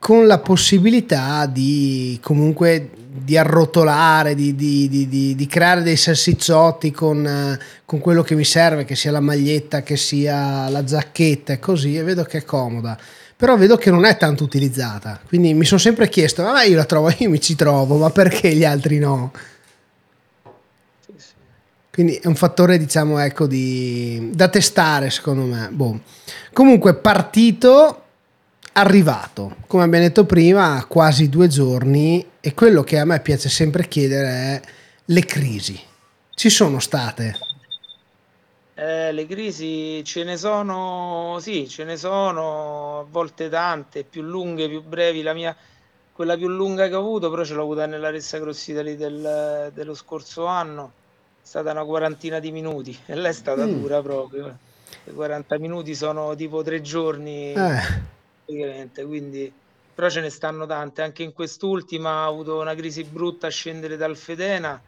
[0.00, 7.58] con la possibilità di comunque di arrotolare, di, di, di, di creare dei salsicciotti con,
[7.84, 11.96] con, quello che mi serve, che sia la maglietta, che sia la giacchetta e così,
[11.96, 12.98] e vedo che è comoda.
[13.36, 16.84] Però vedo che non è tanto utilizzata, quindi mi sono sempre chiesto, vabbè io la
[16.86, 19.32] trovo, io mi ci trovo, ma perché gli altri no?
[21.92, 25.68] Quindi è un fattore, diciamo, ecco, di, da testare secondo me.
[25.70, 26.00] Boh.
[26.54, 28.04] Comunque, partito
[28.72, 33.48] arrivato, come abbiamo detto prima, a quasi due giorni e quello che a me piace
[33.48, 34.60] sempre chiedere è
[35.06, 35.78] le crisi.
[36.34, 37.38] Ci sono state?
[38.74, 44.68] Eh, le crisi ce ne sono, sì, ce ne sono a volte tante, più lunghe,
[44.68, 45.22] più brevi.
[45.22, 45.54] La mia,
[46.12, 49.70] quella più lunga che ho avuto, però ce l'ho avuta nella Ressa Cross Italy del,
[49.74, 50.92] dello scorso anno,
[51.42, 53.80] è stata una quarantina di minuti e lei è stata mm.
[53.80, 54.56] dura proprio.
[55.04, 57.52] I 40 minuti sono tipo tre giorni.
[57.52, 58.18] Eh
[58.50, 59.52] praticamente, quindi
[59.94, 61.02] però ce ne stanno tante.
[61.02, 64.80] Anche in quest'ultima ho avuto una crisi brutta a scendere dal Fedena,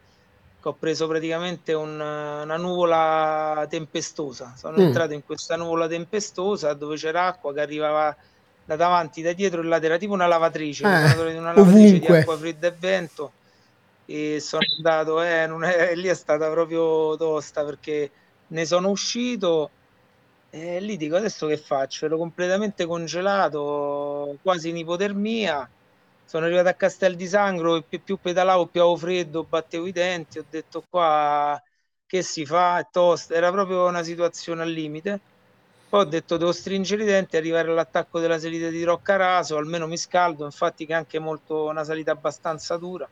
[0.61, 4.53] che ho preso praticamente un, una nuvola tempestosa.
[4.57, 4.81] Sono mm.
[4.81, 8.15] entrato in questa nuvola tempestosa dove c'era acqua che arrivava
[8.65, 12.37] da davanti, da dietro e là, era tipo una lavatrice, eh, una lavatrice di acqua
[12.37, 13.31] fredda e vento.
[14.05, 18.09] E sono andato, eh, è, lì è stata proprio tosta perché
[18.47, 19.69] ne sono uscito
[20.55, 22.05] e lì dico adesso che faccio?
[22.05, 25.67] Ero completamente congelato, quasi in ipotermia.
[26.25, 30.37] Sono arrivato a Castel di Sangro e più, pedalavo, più avevo freddo, battevo i denti.
[30.39, 31.61] Ho detto qua
[32.05, 32.79] che si fa?
[32.79, 33.33] È tosta.
[33.33, 35.19] Era proprio una situazione al limite.
[35.89, 39.97] Poi ho detto devo stringere i denti arrivare all'attacco della salita di Roccaraso, almeno mi
[39.97, 43.09] scaldo, infatti che è anche molto una salita abbastanza dura.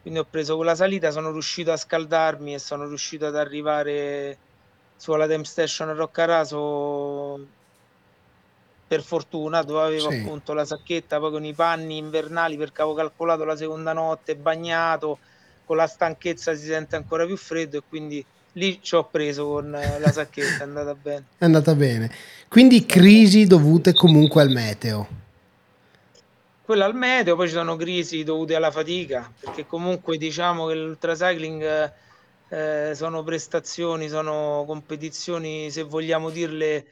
[0.00, 4.38] Quindi ho preso quella salita, sono riuscito a scaldarmi e sono riuscito ad arrivare
[4.96, 7.40] sulla Time Station Roccaraso
[8.86, 10.16] per fortuna, dove avevo sì.
[10.18, 15.18] appunto la sacchetta, poi con i panni invernali perché avevo calcolato la seconda notte, bagnato,
[15.64, 19.74] con la stanchezza si sente ancora più freddo e quindi lì ci ho preso con
[19.74, 21.24] eh, la sacchetta, è andata bene.
[21.36, 22.10] È andata bene.
[22.48, 25.24] Quindi crisi dovute comunque al meteo.
[26.62, 31.92] Quella al meteo, poi ci sono crisi dovute alla fatica, perché comunque diciamo che l'ultracycling
[32.48, 36.86] eh, sono prestazioni, sono competizioni, se vogliamo dirle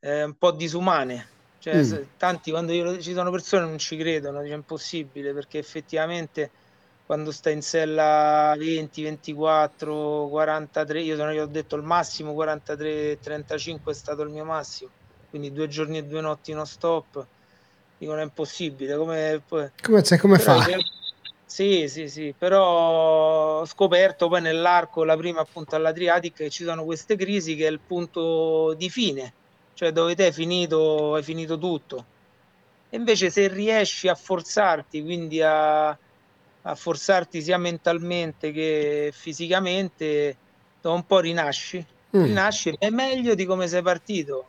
[0.00, 1.34] eh, un po' disumane.
[1.58, 2.02] Cioè, mm.
[2.16, 6.50] tanti quando io, ci sono persone che non ci credono, dice impossibile perché effettivamente
[7.06, 13.20] quando stai in sella 20, 24, 43, io, sono, io ho detto il massimo 43,
[13.20, 14.90] 35 è stato il mio massimo,
[15.30, 17.24] quindi due giorni e due notti non stop,
[17.96, 18.96] dicono è impossibile.
[18.96, 20.66] Come, come, cioè, come fa?
[21.48, 26.84] Sì, sì, sì, però ho scoperto poi nell'arco, la prima appunto all'Adriatic, che ci sono
[26.84, 29.32] queste crisi che è il punto di fine,
[29.74, 32.04] cioè dove te hai finito, hai finito tutto.
[32.90, 40.36] E invece se riesci a forzarti, quindi a, a forzarti sia mentalmente che fisicamente,
[40.80, 41.78] dopo un po' rinasci,
[42.16, 42.24] mm.
[42.24, 44.48] rinasci, è meglio di come sei partito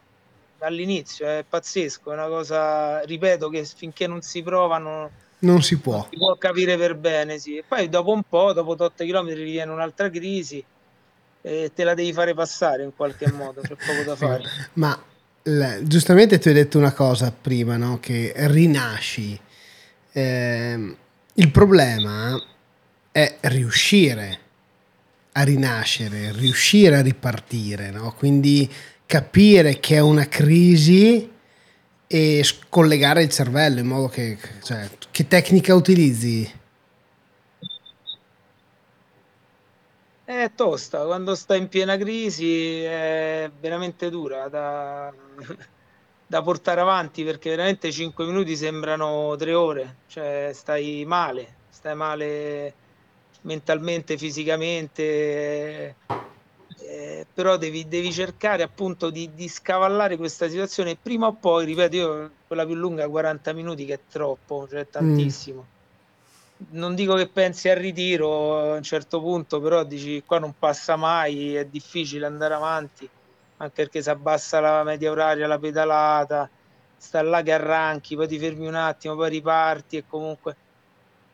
[0.57, 5.93] dall'inizio, è pazzesco, è una cosa, ripeto, che finché non si provano non si può.
[5.97, 7.57] Non si può capire per bene, sì.
[7.57, 10.63] E poi dopo un po', dopo 8 km, viene un'altra crisi
[11.41, 14.43] e te la devi fare passare in qualche modo, c'è poco da fare.
[14.73, 14.99] Ma
[15.43, 17.99] l- giustamente tu hai detto una cosa prima, no?
[17.99, 19.39] che rinasci.
[20.11, 20.95] Eh,
[21.33, 22.41] il problema
[23.11, 24.39] è riuscire
[25.33, 28.13] a rinascere, riuscire a ripartire, no?
[28.13, 28.71] quindi
[29.05, 31.29] capire che è una crisi
[32.07, 36.49] e scollegare il cervello in modo che, cioè, che tecnica utilizzi?
[40.23, 45.13] È tosta, quando sta in piena crisi è veramente dura da,
[46.27, 52.73] da portare avanti perché veramente 5 minuti sembrano 3 ore, cioè stai male, stai male
[53.41, 55.95] mentalmente, fisicamente
[56.79, 61.95] eh, però devi, devi, cercare appunto di, di, scavallare questa situazione prima o poi, ripeto,
[61.95, 65.61] io quella più lunga 40 minuti che è troppo, cioè tantissimo.
[65.61, 65.75] Mm.
[66.69, 70.95] Non dico che pensi al ritiro a un certo punto, però dici qua non passa
[70.95, 73.07] mai, è difficile andare avanti,
[73.57, 76.49] anche perché si abbassa la media oraria, la pedalata,
[76.97, 80.55] sta là che arranchi, poi ti fermi un attimo, poi riparti e comunque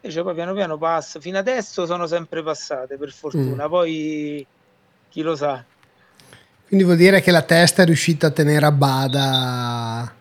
[0.01, 1.19] invece poi piano piano passa.
[1.19, 3.65] Fino adesso sono sempre passate, per fortuna.
[3.65, 3.69] Mm.
[3.69, 4.45] Poi
[5.13, 5.63] chi lo sa.
[6.65, 10.12] Quindi vuol dire che la testa è riuscita a tenere a bada.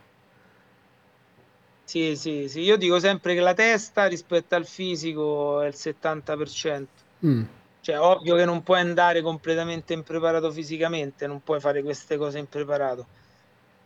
[1.82, 2.60] Sì, sì, sì.
[2.60, 6.86] Io dico sempre che la testa rispetto al fisico è il 70%.
[7.24, 7.42] Mm.
[7.80, 13.06] Cioè, ovvio che non puoi andare completamente impreparato fisicamente, non puoi fare queste cose impreparato.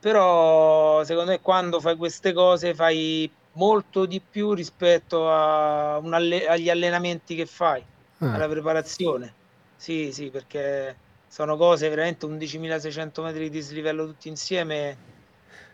[0.01, 7.37] Però, secondo me, quando fai queste cose fai molto di più rispetto alle- agli allenamenti
[7.37, 7.81] che fai,
[8.19, 8.33] ah.
[8.33, 9.45] alla preparazione.
[9.77, 10.97] Sì, sì, perché
[11.29, 14.97] sono cose veramente 11.600 metri di dislivello tutti insieme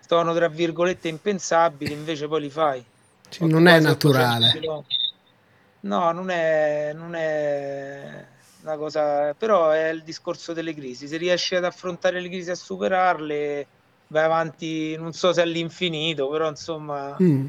[0.06, 2.84] sono tra virgolette impensabili, invece poi li fai.
[3.30, 4.60] Cioè, non è naturale.
[5.80, 8.24] No, non è, non è
[8.62, 11.08] una cosa, però è il discorso delle crisi.
[11.08, 13.66] Se riesci ad affrontare le crisi a superarle,
[14.08, 17.48] vai avanti, non so se all'infinito, però insomma, mm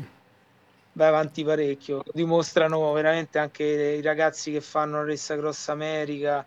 [0.94, 2.04] vai avanti parecchio.
[2.14, 6.46] Dimostrano veramente anche i ragazzi che fanno la Ressa Cross America.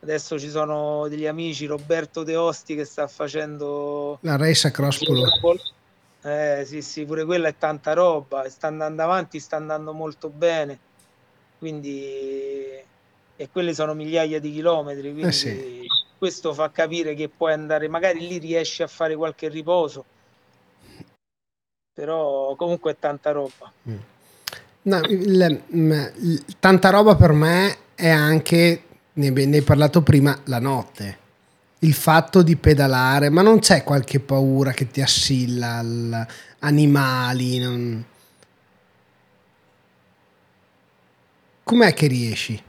[0.00, 5.60] Adesso ci sono degli amici, Roberto De Osti che sta facendo la Ressa Cross Polo.
[6.22, 10.78] Eh sì, sì, pure quella è tanta roba, sta andando avanti, sta andando molto bene.
[11.58, 12.82] Quindi
[13.36, 15.86] e quelli sono migliaia di chilometri, quindi eh sì.
[16.18, 20.04] questo fa capire che puoi andare, magari lì riesci a fare qualche riposo
[21.94, 23.72] però comunque è tanta roba.
[23.88, 23.96] Mm.
[24.82, 30.36] No, il, mm, il, tanta roba per me è anche, ne, ne hai parlato prima,
[30.44, 31.22] la notte.
[31.78, 36.26] Il fatto di pedalare, ma non c'è qualche paura che ti assilla, al,
[36.60, 37.58] animali?
[37.58, 38.04] Non...
[41.62, 42.62] Com'è che riesci?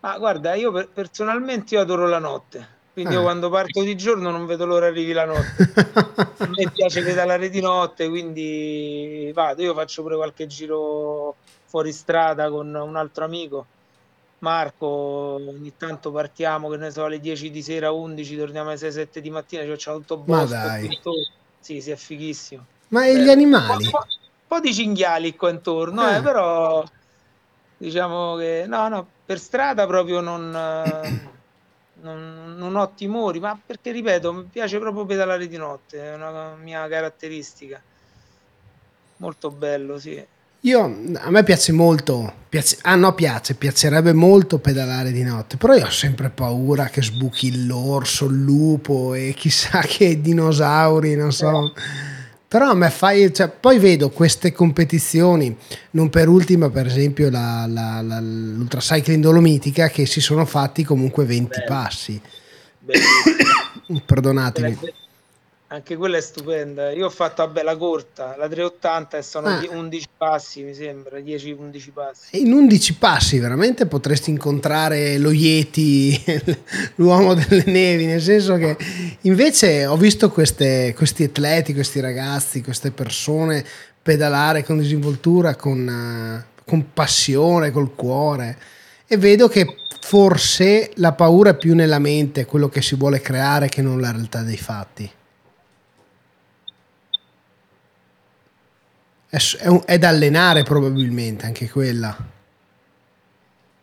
[0.00, 3.22] Ah, guarda, io per, personalmente io adoro la notte quindi io eh.
[3.24, 5.72] quando parto di giorno non vedo l'ora arrivi la notte.
[6.38, 9.62] A me piace pedalare di notte, quindi vado.
[9.62, 13.66] Io faccio pure qualche giro fuori strada con un altro amico.
[14.38, 19.18] Marco, ogni tanto partiamo, che ne so, alle 10 di sera, 11, torniamo alle 6-7
[19.18, 20.54] di mattina, c'è tutto bosco.
[20.54, 20.88] Ma dai.
[20.88, 21.12] Tutto...
[21.58, 22.64] Sì, sì, è fighissimo.
[22.88, 23.86] Ma e gli animali?
[23.86, 26.18] Un po', un po', di cinghiali qua intorno, eh.
[26.18, 26.84] Eh, però
[27.76, 30.52] diciamo che no, no, per strada proprio non
[32.04, 36.54] non, non ho timori, ma perché ripeto, mi piace proprio pedalare di notte, è una
[36.54, 37.80] mia caratteristica.
[39.16, 40.22] Molto bello, sì.
[40.60, 45.74] Io, a me piace molto, piace, ah no piace, piacerebbe molto pedalare di notte, però
[45.74, 51.72] io ho sempre paura che sbuchi l'orso, il lupo e chissà che dinosauri, non so.
[52.54, 55.56] Però a me fai, cioè, poi vedo queste competizioni,
[55.90, 61.24] non per ultima per esempio la, la, la, l'Ultracycling Dolomitica, che si sono fatti comunque
[61.24, 61.64] 20 Bello.
[61.66, 62.20] passi.
[64.06, 64.78] Perdonatemi.
[65.74, 66.92] Anche quella è stupenda.
[66.92, 69.60] Io ho fatto a bella corta, la 380 e sono ah.
[69.68, 72.40] 11 passi, mi sembra, 10-11 passi.
[72.40, 76.22] In 11 passi veramente potresti incontrare lo Yeti,
[76.94, 78.76] l'uomo delle nevi, nel senso che
[79.22, 83.64] invece ho visto queste, questi atleti, questi ragazzi, queste persone
[84.00, 88.56] pedalare con disinvoltura, con, con passione, col cuore
[89.08, 93.68] e vedo che forse la paura è più nella mente, quello che si vuole creare,
[93.68, 95.10] che non la realtà dei fatti.
[99.34, 102.16] È, un, è da allenare probabilmente anche quella.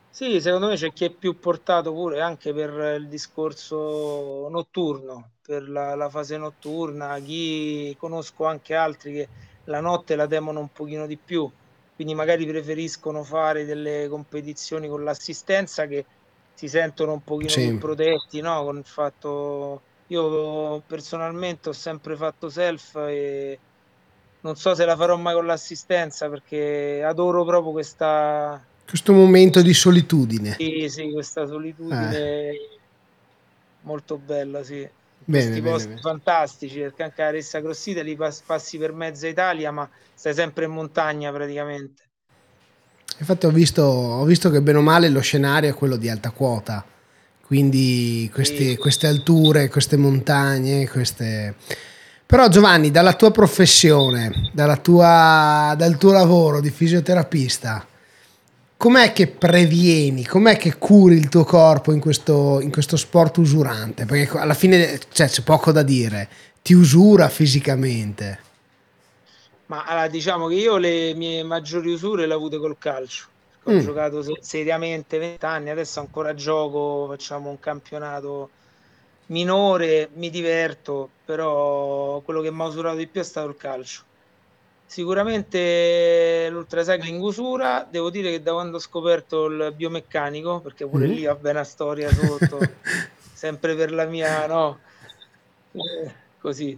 [0.09, 5.67] Sì, secondo me c'è chi è più portato pure anche per il discorso notturno, per
[5.67, 9.27] la, la, fase notturna, chi conosco anche altri che
[9.65, 11.49] la notte la temono un pochino di più,
[11.95, 16.05] quindi magari preferiscono fare delle competizioni con l'assistenza che
[16.53, 17.67] si sentono un pochino sì.
[17.67, 18.63] più protetti, no?
[18.63, 23.59] Con il fatto io personalmente ho sempre fatto self e
[24.41, 29.73] non so se la farò mai con l'assistenza perché adoro proprio questa questo momento di
[29.73, 32.69] solitudine sì sì questa solitudine eh.
[33.81, 34.89] molto bella sì bene,
[35.25, 35.99] questi bene, posti bene.
[36.01, 40.71] fantastici perché anche la Ressa Crossita li passi per mezza Italia ma stai sempre in
[40.71, 42.03] montagna praticamente
[43.19, 46.31] infatti ho visto, ho visto che bene o male lo scenario è quello di alta
[46.31, 46.83] quota
[47.45, 48.77] quindi questi, sì.
[48.77, 51.55] queste alture queste montagne queste
[52.31, 57.85] però Giovanni, dalla tua professione, dalla tua, dal tuo lavoro di fisioterapista,
[58.77, 64.05] com'è che previeni, com'è che curi il tuo corpo in questo, in questo sport usurante?
[64.05, 66.29] Perché alla fine cioè, c'è poco da dire,
[66.61, 68.39] ti usura fisicamente.
[69.65, 73.25] Ma allora, diciamo che io le mie maggiori usure le ho avute col calcio.
[73.63, 73.79] Ho mm.
[73.79, 78.51] giocato seriamente 20 anni, adesso ancora gioco, facciamo un campionato
[79.31, 84.03] minore, mi diverto, però quello che mi ha usurato di più è stato il calcio.
[84.85, 91.11] Sicuramente l'ultracycling usura, devo dire che da quando ho scoperto il biomeccanico, perché pure mm.
[91.11, 92.59] lì va bene una storia sotto,
[93.33, 94.79] sempre per la mia, no,
[95.71, 96.77] eh, così,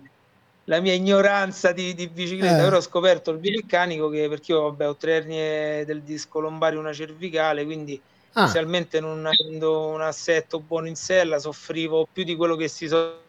[0.66, 2.64] la mia ignoranza di, di bicicletta, eh.
[2.64, 6.78] però ho scoperto il biomeccanico che, perché io vabbè, ho tre ernie del disco lombare
[6.78, 7.99] una cervicale, quindi
[8.34, 8.41] ah.
[8.41, 13.21] inizialmente non avendo un assetto buono in sella soffrivo più di quello che si so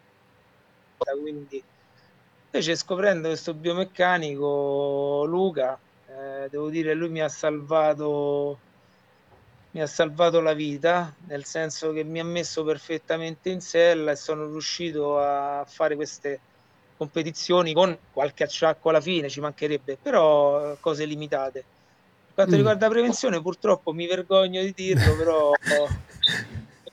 [1.21, 1.63] quindi
[2.47, 8.59] invece scoprendo questo biomeccanico Luca eh, devo dire lui mi ha salvato
[9.73, 14.17] mi ha salvato la vita nel senso che mi ha messo perfettamente in sella e
[14.17, 16.41] sono riuscito a fare queste
[16.97, 21.65] competizioni con qualche acciacco alla fine ci mancherebbe però cose limitate
[22.35, 22.57] quanto mm.
[22.57, 25.53] riguarda la prevenzione, purtroppo mi vergogno di dirlo, però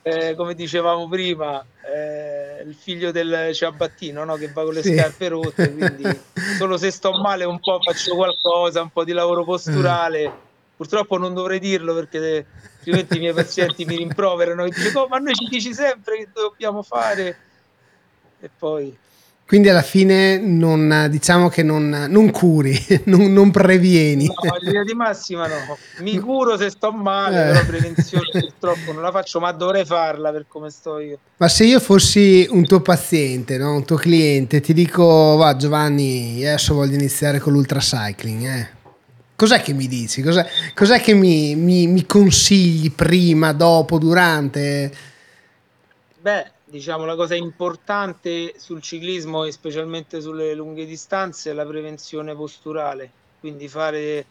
[0.02, 4.36] eh, come dicevamo prima, eh, il figlio del ciabattino no?
[4.36, 4.94] che va con le sì.
[4.94, 6.04] scarpe rotte, quindi
[6.56, 10.28] solo se sto male un po' faccio qualcosa, un po' di lavoro posturale.
[10.28, 10.32] Mm.
[10.74, 12.46] Purtroppo non dovrei dirlo perché
[12.78, 16.28] altrimenti i miei pazienti mi rimproverano e dicono: oh, Ma noi ci dici sempre che
[16.32, 17.38] dobbiamo fare.
[18.40, 18.96] E poi
[19.46, 22.74] quindi alla fine non, diciamo che non, non curi,
[23.04, 24.26] non, non, previeni.
[24.26, 25.76] No, in linea di massima no.
[25.98, 27.52] Mi curo se sto male, eh.
[27.52, 31.18] però prevenzione purtroppo non la faccio, ma dovrei farla per come sto io.
[31.36, 33.74] Ma se io fossi un tuo paziente, no?
[33.74, 38.80] un tuo cliente, ti dico, va Giovanni, adesso voglio iniziare con l'ultracycling, eh.
[39.36, 40.22] Cos'è che mi dici?
[40.22, 44.92] Cos'è, cos'è che mi, mi, mi consigli prima, dopo, durante?
[46.20, 52.34] Beh, diciamo la cosa importante sul ciclismo e specialmente sulle lunghe distanze è la prevenzione
[52.34, 53.10] posturale,
[53.40, 54.24] quindi fare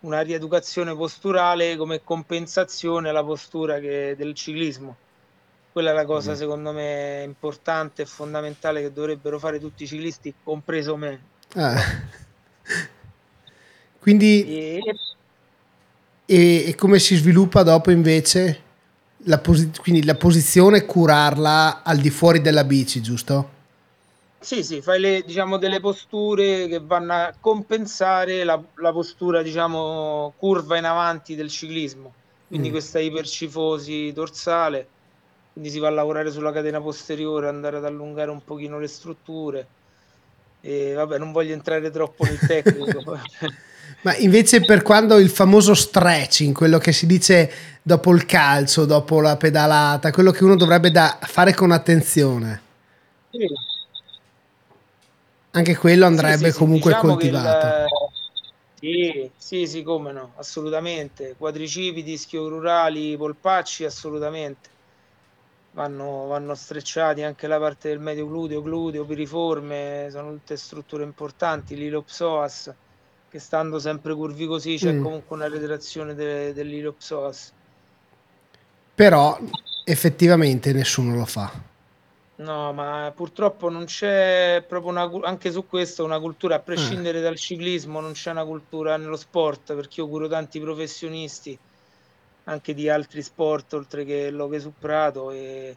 [0.00, 4.96] una rieducazione posturale come compensazione alla postura che, del ciclismo.
[5.72, 6.36] Quella è la cosa mm.
[6.36, 11.20] secondo me importante e fondamentale che dovrebbero fare tutti i ciclisti, compreso me.
[11.56, 11.82] Ah.
[14.00, 14.80] Quindi e...
[16.24, 18.62] E, e come si sviluppa dopo invece?
[19.24, 23.50] La posi- quindi la posizione curarla al di fuori della bici, giusto?
[24.40, 30.34] Sì, sì, fai le, diciamo, delle posture che vanno a compensare la, la postura, diciamo,
[30.36, 32.12] curva in avanti del ciclismo.
[32.48, 32.72] Quindi mm.
[32.72, 34.88] questa ipercifosi dorsale
[35.54, 39.66] quindi si va a lavorare sulla catena posteriore, andare ad allungare un pochino le strutture.
[40.60, 43.00] E vabbè, non voglio entrare troppo nel tecnico.
[44.02, 49.20] Ma invece per quando il famoso stretching, quello che si dice dopo il calcio, dopo
[49.20, 52.60] la pedalata, quello che uno dovrebbe da fare con attenzione.
[53.30, 53.46] Sì.
[55.52, 57.66] Anche quello andrebbe sì, sì, comunque diciamo coltivato.
[57.66, 57.88] Il...
[58.78, 61.34] Sì, sì, sì, come no, assolutamente.
[61.38, 64.68] Quadricipiti, ischio-rurali, polpacci, assolutamente.
[65.72, 71.74] Vanno, vanno strecciati anche la parte del medio gluteo, gluteo, piriforme, sono tutte strutture importanti,
[71.74, 72.72] l'ilopsoas
[73.34, 75.02] che stando sempre curvi così c'è mm.
[75.02, 77.52] comunque una retrazione de- dell'ilopsoas.
[78.94, 79.36] Però
[79.84, 81.50] effettivamente nessuno lo fa.
[82.36, 87.22] No, ma purtroppo non c'è proprio una, anche su questo una cultura, a prescindere eh.
[87.22, 91.58] dal ciclismo, non c'è una cultura nello sport, perché io curo tanti professionisti
[92.44, 95.76] anche di altri sport oltre che l'hockey su prato e,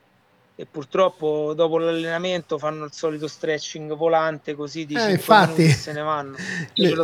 [0.55, 5.67] e purtroppo dopo l'allenamento fanno il solito stretching volante così di eh, infatti.
[5.69, 6.35] se ne vanno.
[6.93, 7.03] Lo,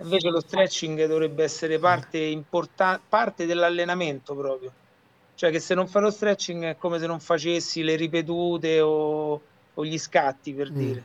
[0.00, 4.72] Invece lo stretching dovrebbe essere parte, importa- parte dell'allenamento proprio.
[5.34, 9.40] Cioè che se non fai lo stretching è come se non facessi le ripetute o,
[9.74, 10.76] o gli scatti, per mm.
[10.76, 11.02] dire.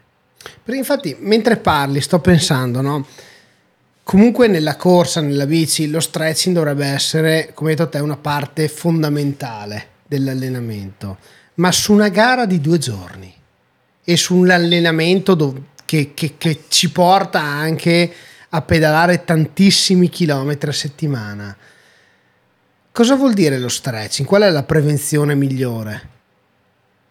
[0.63, 3.05] Perché infatti, mentre parli, sto pensando, no?
[4.03, 8.67] Comunque nella corsa, nella bici, lo stretching dovrebbe essere, come hai detto te, una parte
[8.67, 11.17] fondamentale dell'allenamento.
[11.55, 13.33] Ma su una gara di due giorni
[14.03, 18.11] e su un allenamento do- che, che, che ci porta anche
[18.55, 21.57] a pedalare tantissimi chilometri a settimana.
[22.91, 24.27] Cosa vuol dire lo stretching?
[24.27, 26.11] Qual è la prevenzione migliore?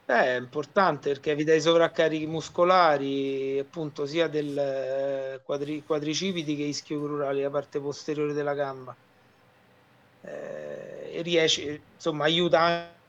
[0.07, 6.62] Eh, è importante perché evita i sovraccarichi muscolari, appunto, sia del eh, quadri, quadricipiti che
[6.62, 8.95] ischio-crurali, la parte posteriore della gamba.
[10.22, 13.01] Eh, e riesce, insomma, aiuta anche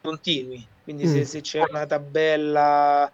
[0.00, 0.66] continui.
[0.82, 1.12] Quindi mm.
[1.12, 3.10] se, se c'è una tabella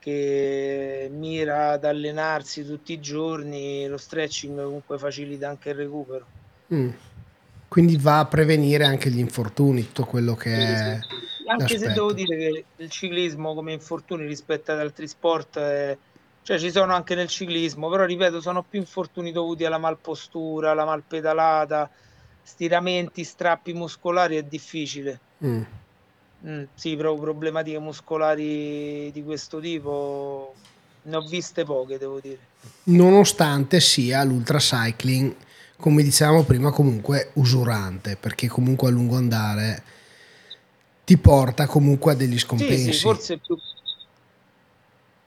[0.00, 6.26] che mira ad allenarsi tutti i giorni, lo stretching comunque facilita anche il recupero.
[6.74, 6.90] Mm.
[7.68, 10.98] Quindi va a prevenire anche gli infortuni, tutto quello che sì, è.
[11.00, 11.08] Sì,
[11.42, 11.48] sì.
[11.48, 11.84] Anche l'aspetto.
[11.84, 15.96] se devo dire che il ciclismo come infortuni rispetto ad altri sport, è...
[16.42, 20.84] cioè ci sono anche nel ciclismo, però ripeto, sono più infortuni dovuti alla malpostura, alla
[20.84, 21.88] malpedalata,
[22.42, 25.20] stiramenti, strappi muscolari, è difficile.
[25.44, 25.62] Mm.
[26.46, 30.54] Mm, sì, proprio problematiche muscolari di questo tipo
[31.02, 32.38] ne ho viste poche, devo dire.
[32.84, 35.34] Nonostante sia l'ultracycling,
[35.76, 39.82] come dicevamo prima, comunque usurante, perché comunque a lungo andare
[41.04, 42.84] ti porta comunque a degli scompensi.
[42.84, 43.56] Sì, sì, forse più...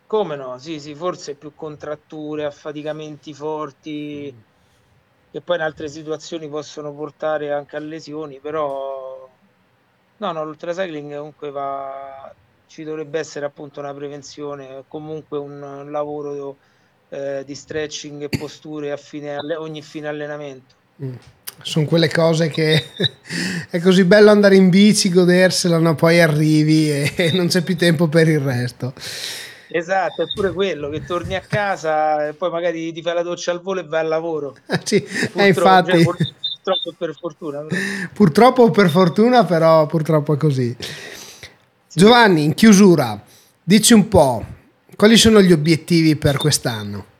[0.08, 0.58] Come no?
[0.60, 4.40] Sì, sì, forse più contratture, affaticamenti forti, mm.
[5.32, 9.28] che poi in altre situazioni possono portare anche a lesioni, però
[10.24, 12.34] No, no, l'ultracycling comunque va,
[12.68, 16.56] ci dovrebbe essere appunto una prevenzione, comunque un lavoro
[17.10, 20.76] eh, di stretching e posture a fine, ogni fine allenamento.
[21.04, 21.16] Mm.
[21.62, 22.86] Sono quelle cose che
[23.70, 28.08] è così bello andare in bici, godersela, ma poi arrivi e non c'è più tempo
[28.08, 28.94] per il resto.
[29.68, 33.52] Esatto, è pure quello che torni a casa e poi magari ti fai la doccia
[33.52, 34.56] al volo e vai al lavoro.
[34.86, 36.02] sì, eh, infatti.
[36.02, 37.66] Cioè, purtroppo per fortuna.
[38.14, 40.76] Purtroppo per fortuna, però purtroppo è così.
[40.80, 42.00] Sì.
[42.00, 43.22] Giovanni, in chiusura,
[43.62, 44.44] dici un po',
[44.96, 47.12] quali sono gli obiettivi per quest'anno?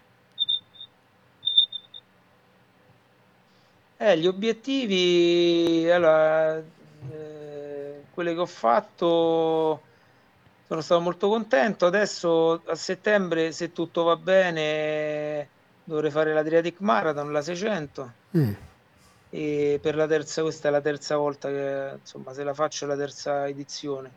[3.98, 9.82] Eh, gli obiettivi, allora, eh, che ho fatto,
[10.68, 11.86] sono stato molto contento.
[11.86, 15.48] Adesso a settembre, se tutto va bene,
[15.84, 18.12] dovrei fare l'Adriatic Marathon, la 600.
[18.38, 18.54] Mm
[19.36, 22.96] e per la terza, questa è la terza volta che insomma se la faccio la
[22.96, 24.12] terza edizione.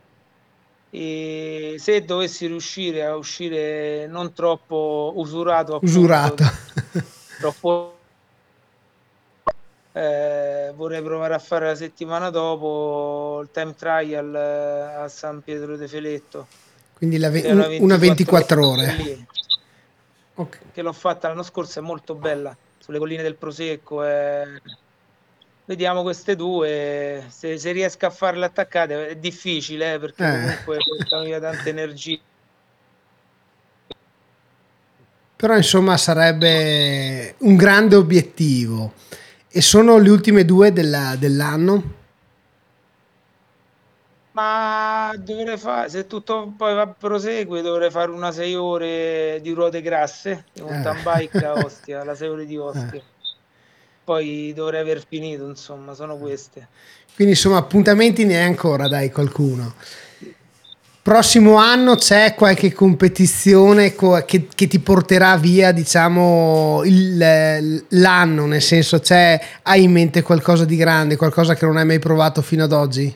[0.91, 6.45] E se dovessi riuscire a uscire non troppo usurato, appunto, usurato.
[7.41, 7.97] troppo
[9.93, 15.79] eh, vorrei provare a fare la settimana dopo il time trial eh, a San Pietro
[15.79, 16.47] de Feletto.
[16.93, 19.27] Quindi ve- una 24, una 24 ore.
[20.35, 20.61] Okay.
[20.75, 24.03] Che l'ho fatta l'anno scorso, è molto bella, sulle colline del Prosecco.
[24.03, 24.45] È
[25.67, 27.27] vediamo queste due.
[27.29, 30.31] Se, se riesco a farle attaccate è difficile eh, perché eh.
[30.31, 32.21] comunque portano via tante energie.
[35.37, 38.95] Però insomma sarebbe un grande obiettivo.
[39.51, 41.95] E sono le ultime due della, dell'anno?
[44.33, 49.81] Ma dovrei fare, se tutto poi va prosegue, dovrei fare una 6 ore di ruote
[49.81, 51.03] grasse, un eh.
[51.03, 53.01] bike a Ostia, la 6 ore di Ostia.
[53.01, 53.16] Eh
[54.07, 56.69] poi dovrei aver finito, insomma, sono queste.
[57.17, 59.75] Quindi insomma appuntamenti ne hai ancora, dai qualcuno.
[61.03, 69.01] Prossimo anno c'è qualche competizione che, che ti porterà via, diciamo, il, l'anno, nel senso
[69.01, 72.73] c'è, hai in mente qualcosa di grande, qualcosa che non hai mai provato fino ad
[72.73, 73.13] oggi?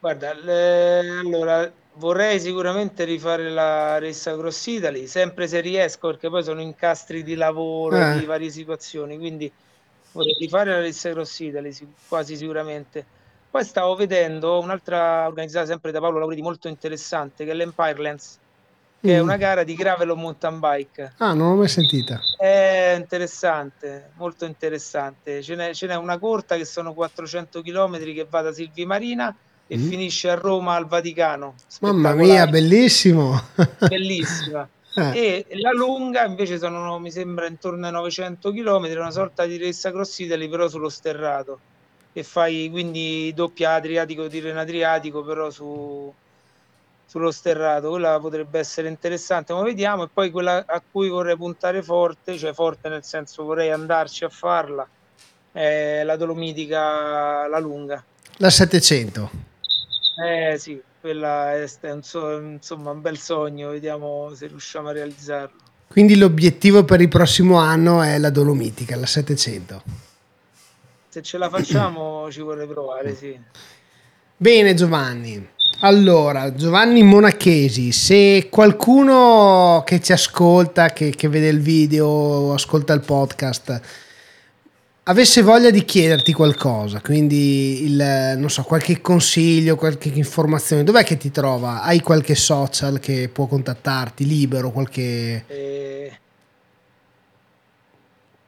[0.00, 6.42] Guarda, le, allora vorrei sicuramente rifare la Race Across Italy, sempre se riesco, perché poi
[6.42, 8.18] sono incastri di lavoro, eh.
[8.18, 9.50] di varie situazioni, quindi
[10.12, 11.76] vorrei rifare la Race Across Italy,
[12.08, 13.04] quasi sicuramente.
[13.50, 18.38] Poi stavo vedendo un'altra organizzata sempre da Paolo Lauriti molto interessante, che è l'Empirelands,
[18.98, 19.16] che mm.
[19.16, 21.14] è una gara di gravel o mountain bike.
[21.18, 22.18] Ah, non l'ho mai sentita.
[22.38, 25.42] È interessante, molto interessante.
[25.42, 29.36] Ce n'è, ce n'è una corta che sono 400 km che va da Silvi Marina
[29.72, 29.88] e mm.
[29.88, 31.54] finisce a Roma al Vaticano.
[31.80, 33.40] Mamma mia, bellissimo!
[33.88, 34.68] Bellissima.
[34.94, 35.46] Eh.
[35.48, 39.90] E la lunga invece sono, mi sembra, intorno ai 900 km, una sorta di ressa
[39.90, 41.60] cross Italy però sullo sterrato
[42.12, 46.12] e fai quindi doppia Adriatico Tirreno Adriatico però su,
[47.06, 51.82] sullo sterrato quella potrebbe essere interessante ma vediamo e poi quella a cui vorrei puntare
[51.82, 54.86] forte cioè forte nel senso vorrei andarci a farla
[55.52, 58.04] è la Dolomitica la lunga
[58.36, 59.51] la 700
[60.22, 64.92] eh sì quella è, è un, so, insomma un bel sogno vediamo se riusciamo a
[64.92, 65.58] realizzarlo
[65.88, 70.10] quindi l'obiettivo per il prossimo anno è la Dolomitica la 700
[71.12, 73.38] se ce la facciamo ci vorrei provare, sì.
[74.34, 75.46] Bene Giovanni.
[75.80, 83.02] Allora, Giovanni Monachesi, se qualcuno che ci ascolta, che, che vede il video, ascolta il
[83.02, 83.78] podcast,
[85.04, 91.16] avesse voglia di chiederti qualcosa, quindi il, non so, qualche consiglio, qualche informazione, dov'è che
[91.16, 91.82] ti trova?
[91.82, 95.44] Hai qualche social che può contattarti, libero, qualche...
[95.48, 96.18] Eh,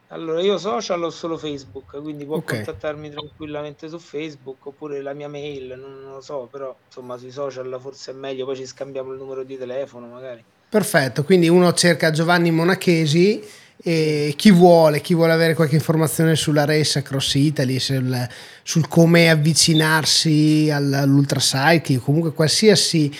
[0.09, 2.63] allora, io social ho solo Facebook, quindi può okay.
[2.63, 7.31] contattarmi tranquillamente su Facebook oppure la mia mail, non, non, lo so, però insomma sui
[7.31, 10.41] social forse è meglio, poi ci scambiamo il numero di telefono magari.
[10.69, 13.43] Perfetto, quindi uno cerca Giovanni Monachesi
[13.83, 18.27] e chi vuole, chi vuole avere qualche informazione sulla race Cross Italy, sul,
[18.63, 23.13] sul come avvicinarsi all'ultracycling, comunque qualsiasi,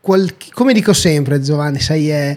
[0.00, 2.36] qual, come dico sempre Giovanni, sai è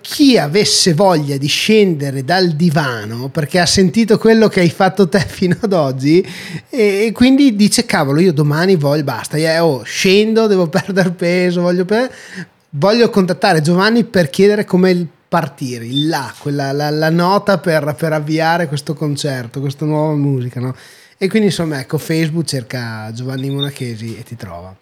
[0.00, 5.18] chi avesse voglia di scendere dal divano perché ha sentito quello che hai fatto te
[5.26, 6.24] fino ad oggi
[6.70, 11.84] e, quindi dice cavolo io domani voglio basta io, oh, scendo devo perdere peso voglio,
[11.84, 12.08] per...
[12.70, 18.68] voglio contattare Giovanni per chiedere come partire là quella, la, la nota per, per, avviare
[18.68, 20.76] questo concerto questa nuova musica no?
[21.18, 24.72] e quindi insomma ecco Facebook cerca Giovanni Monachesi e ti trova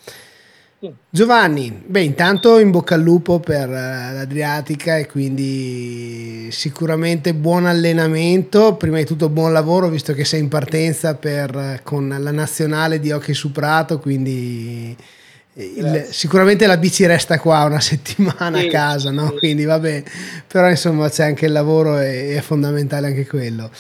[1.08, 8.74] Giovanni, beh, intanto in bocca al lupo per uh, l'Adriatica e quindi sicuramente buon allenamento,
[8.74, 12.98] prima di tutto buon lavoro visto che sei in partenza per, uh, con la nazionale
[12.98, 14.96] di hockey su prato, quindi
[15.54, 19.28] il, sicuramente la bici resta qua una settimana sì, a casa, no?
[19.30, 19.38] Sì.
[19.38, 20.02] quindi vabbè,
[20.46, 23.70] però insomma c'è anche il lavoro e è fondamentale anche quello.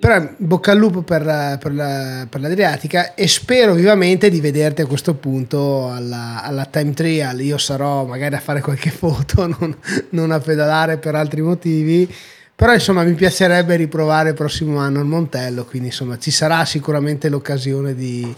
[0.00, 4.86] Però bocca al lupo per, per, la, per, l'Adriatica e spero vivamente di vederti a
[4.86, 7.40] questo punto alla, alla, time trial.
[7.40, 9.76] Io sarò magari a fare qualche foto, non,
[10.10, 12.14] non, a pedalare per altri motivi.
[12.54, 17.28] Però insomma mi piacerebbe riprovare il prossimo anno il Montello, quindi insomma ci sarà sicuramente
[17.28, 18.34] l'occasione di,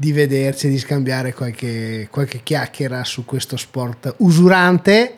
[0.00, 5.16] di vederci e di scambiare qualche, qualche chiacchiera su questo sport usurante,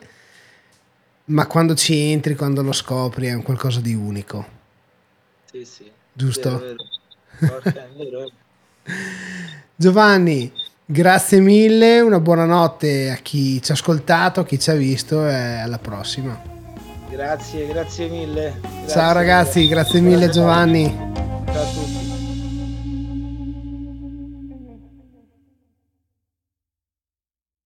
[1.25, 4.43] ma quando ci entri, quando lo scopri è un qualcosa di unico.
[5.51, 5.91] Sì, sì.
[6.11, 6.57] Giusto?
[6.57, 6.75] Vero,
[7.37, 7.59] vero.
[7.61, 8.31] Porca, vero.
[9.75, 10.51] Giovanni,
[10.83, 15.27] grazie mille, una buona notte a chi ci ha ascoltato, a chi ci ha visto
[15.27, 16.41] e alla prossima.
[17.07, 18.55] Grazie, grazie mille.
[18.59, 21.40] Grazie Ciao ragazzi, grazie mille Giovanni.